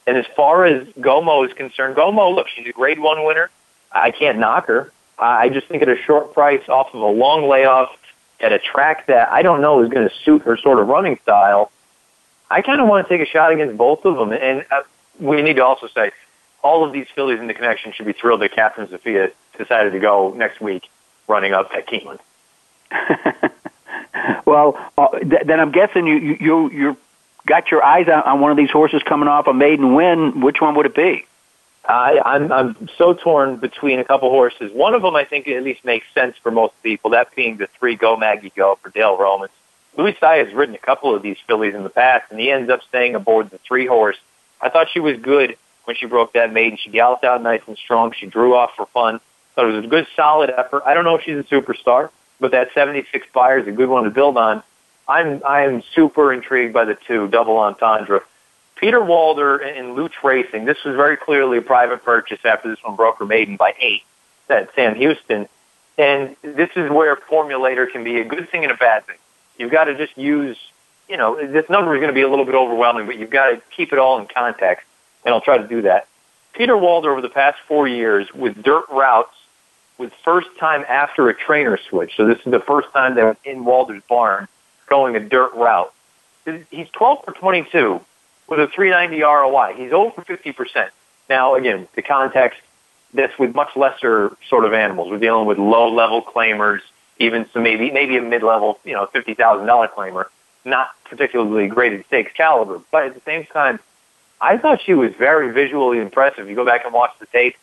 [0.07, 3.51] And as far as Gomo is concerned, Gomo, look, she's a Grade One winner.
[3.91, 4.93] I can't knock her.
[5.21, 7.91] I just think at a short price, off of a long layoff,
[8.41, 11.19] at a track that I don't know is going to suit her sort of running
[11.23, 11.71] style,
[12.51, 14.33] I kind of want to take a shot against both of them.
[14.33, 14.83] And uh,
[15.19, 16.11] we need to also say,
[16.63, 19.99] all of these fillies in the connection should be thrilled that Cathryn Sophia decided to
[19.99, 20.89] go next week
[21.29, 22.19] running up at Keeneland.
[24.45, 26.97] well, uh, th- then I'm guessing you you you you're
[27.47, 30.41] got your eyes on one of these horses coming off a maiden win.
[30.41, 31.25] Which one would it be?
[31.89, 34.71] I, I'm I'm so torn between a couple horses.
[34.73, 37.11] One of them I think at least makes sense for most people.
[37.11, 39.53] That being the three Go Maggie Go for Dale Romans.
[39.97, 42.71] Luis Saez has ridden a couple of these fillies in the past, and he ends
[42.71, 44.17] up staying aboard the three horse.
[44.61, 46.79] I thought she was good when she broke that maiden.
[46.81, 48.13] She galloped out nice and strong.
[48.13, 49.21] She drew off for fun.
[49.55, 50.85] Thought it was a good, solid effort.
[50.87, 54.05] I don't know if she's a superstar, but that 76 Beyer is a good one
[54.05, 54.63] to build on.
[55.09, 58.23] I'm I'm super intrigued by the two double entendre.
[58.81, 60.65] Peter Walder and Loooch Racing.
[60.65, 64.03] This was very clearly a private purchase after this one broke her maiden by eight
[64.49, 65.47] at Sam Houston,
[65.99, 69.19] and this is where formulator can be a good thing and a bad thing.
[69.59, 70.57] You've got to just use,
[71.11, 73.51] you know, this number is going to be a little bit overwhelming, but you've got
[73.51, 74.87] to keep it all in context,
[75.27, 76.09] and I'll try to do that.
[76.55, 79.37] Peter Walder over the past four years with dirt routes
[79.99, 82.17] with first time after a trainer switch.
[82.17, 84.49] So this is the first time they're in Walder's barn
[84.87, 85.93] going a dirt route.
[86.71, 88.01] He's 12 for 22
[88.51, 89.75] with a 390 ROI.
[89.77, 90.91] He's over 50%.
[91.31, 92.61] Now, again, the context,
[93.15, 95.11] that's with much lesser sort of animals.
[95.11, 96.81] We're dealing with low-level claimers,
[97.19, 100.27] even some maybe maybe a mid-level, you know, $50,000 claimer,
[100.65, 102.81] not particularly graded stakes caliber.
[102.91, 103.79] But at the same time,
[104.41, 106.49] I thought she was very visually impressive.
[106.49, 107.57] You go back and watch the tape.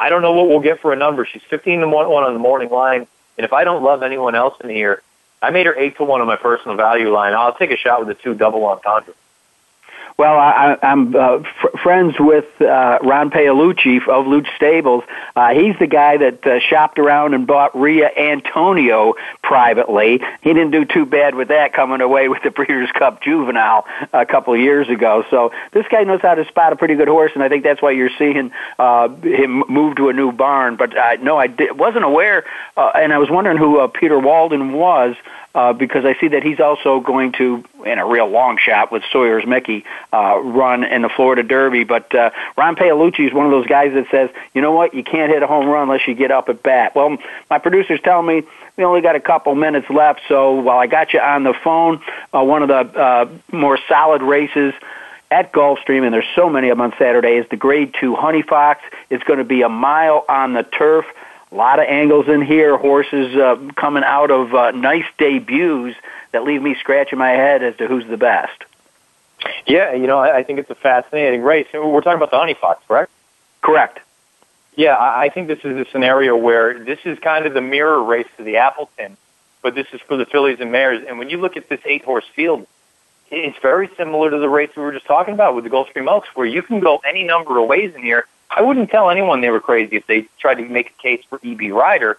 [0.00, 1.26] I don't know what we'll get for a number.
[1.26, 3.06] She's 15 to 1 on the morning line.
[3.36, 5.02] And if I don't love anyone else in here,
[5.42, 7.34] I made her 8 to 1 on my personal value line.
[7.34, 9.14] I'll take a shot with the two double entendre.
[10.18, 15.04] Well, I, I'm uh, fr- friends with uh, Ron Paolucci of Loooch Stables.
[15.34, 19.12] Uh, he's the guy that uh, shopped around and bought Ria Antonia
[19.42, 20.22] privately.
[20.40, 24.24] He didn't do too bad with that, coming away with the Breeders' Cup Juvenile a
[24.24, 25.22] couple of years ago.
[25.28, 27.82] So this guy knows how to spot a pretty good horse, and I think that's
[27.82, 30.76] why you're seeing uh, him move to a new barn.
[30.76, 32.46] But uh, no, I di- wasn't aware,
[32.78, 35.14] uh, and I was wondering who uh, Peter Walder was
[35.56, 39.02] uh, because I see that he's also going to, in a real long shot with
[39.12, 41.84] Sawyer's Mickey, uh, run in the Florida Derby.
[41.84, 45.02] But uh, Ron Paolucci is one of those guys that says, you know what, you
[45.02, 46.94] can't hit a home run unless you get up at bat.
[46.94, 47.16] Well,
[47.50, 48.42] my producer's telling me
[48.76, 52.02] we only got a couple minutes left, so while I got you on the phone,
[52.34, 54.74] uh, one of the uh, more solid races
[55.30, 58.42] at Gulfstream, and there's so many of them on Saturday, is the Grade 2 Honey
[58.42, 58.82] Fox.
[59.10, 61.04] It's going to be a mile on the turf.
[61.52, 65.96] A lot of angles in here, horses uh, coming out of uh, nice debuts
[66.32, 68.64] that leave me scratching my head as to who's the best.
[69.66, 71.66] Yeah, you know, I, think it's a fascinating race.
[71.72, 73.12] We're talking about the Honey Fox, correct?
[73.62, 74.00] Correct.
[74.74, 78.26] Yeah, I, think this is a scenario where this is kind of the mirror race
[78.38, 79.16] to the Appleton,
[79.62, 81.04] but this is for the fillies and mares.
[81.06, 82.66] And when you look at this eight-horse field,
[83.30, 86.28] it's very similar to the race we were just talking about with the Gulfstream Oaks,
[86.34, 89.50] where you can go any number of ways in here I wouldn't tell anyone they
[89.50, 92.18] were crazy if they tried to make a case for EB Rider.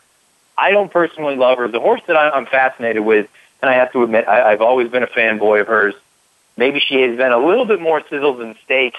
[0.58, 1.68] I don't personally love her.
[1.68, 3.30] The horse that I'm fascinated with,
[3.62, 5.94] and I have to admit, I, I've always been a fanboy of hers.
[6.58, 8.96] Maybe she has been a little bit more sizzled than steak.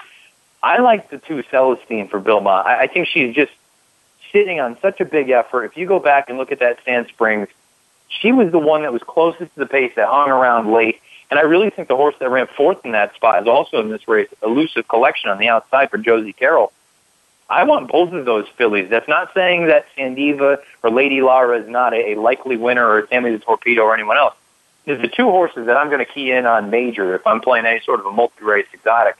[0.62, 2.66] I like the two Celestine for Bill Mott.
[2.66, 3.52] I, I think she's just
[4.32, 5.64] sitting on such a big effort.
[5.64, 7.48] If you go back and look at that Sand Springs,
[8.08, 11.00] she was the one that was closest to the pace that hung around late.
[11.30, 13.90] And I really think the horse that ran fourth in that spot is also in
[13.90, 16.72] this race, Elusive Collection on the outside for Josie Carroll.
[17.50, 18.90] I want both of those fillies.
[18.90, 23.30] That's not saying that Sandiva or Lady Lara is not a, likely winner or Tammy
[23.30, 24.34] the Torpedo or anyone else.
[24.84, 27.66] There's the two horses that I'm going to key in on major if I'm playing
[27.66, 29.16] any sort of a multi-race exotic.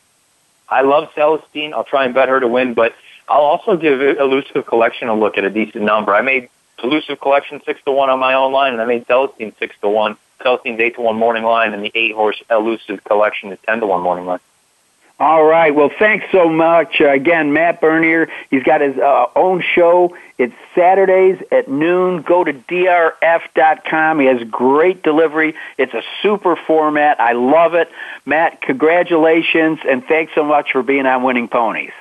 [0.69, 1.73] I love Celestine.
[1.73, 2.95] I'll try and bet her to win, but
[3.29, 6.15] I'll also give Elusive Collection a look at a decent number.
[6.15, 6.49] I made
[6.83, 9.89] Elusive Collection six to one on my own line, and I made Celestine six to
[9.89, 10.17] one.
[10.43, 13.87] Celestine's eight to one morning line, and the eight horse Elusive Collection is ten to
[13.87, 14.41] one morning line.
[15.21, 15.75] All right.
[15.75, 17.01] Well, thanks so much.
[17.01, 20.17] Uh, again, Matt Bernier, he's got his uh, own show.
[20.39, 22.23] It's Saturdays at noon.
[22.23, 24.21] Go to drf.com.
[24.21, 25.57] He has great delivery.
[25.77, 27.21] It's a super format.
[27.21, 27.91] I love it.
[28.27, 31.93] Matt, congratulations, and thanks so much for being on Winning Ponies.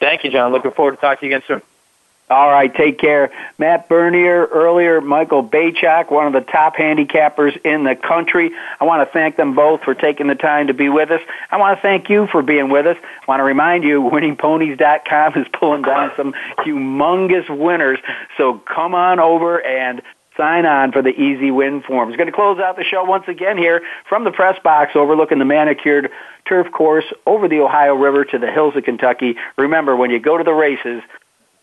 [0.00, 0.52] Thank you, John.
[0.52, 1.75] Looking forward to talking to you again soon.
[2.28, 3.30] All right, take care.
[3.56, 8.50] Matt Bernier, earlier Michael Beychok, one of the top handicappers in the country.
[8.80, 11.20] I want to thank them both for taking the time to be with us.
[11.52, 12.96] I want to thank you for being with us.
[13.00, 18.00] I want to remind you, winningponies.com is pulling down some humongous winners.
[18.36, 20.02] So come on over and
[20.36, 22.16] sign on for the easy win forms.
[22.16, 25.44] Going to close out the show once again here from the press box overlooking the
[25.44, 26.10] manicured
[26.48, 29.36] turf course over the Ohio River to the hills of Kentucky.
[29.56, 31.02] Remember, when you go to the races,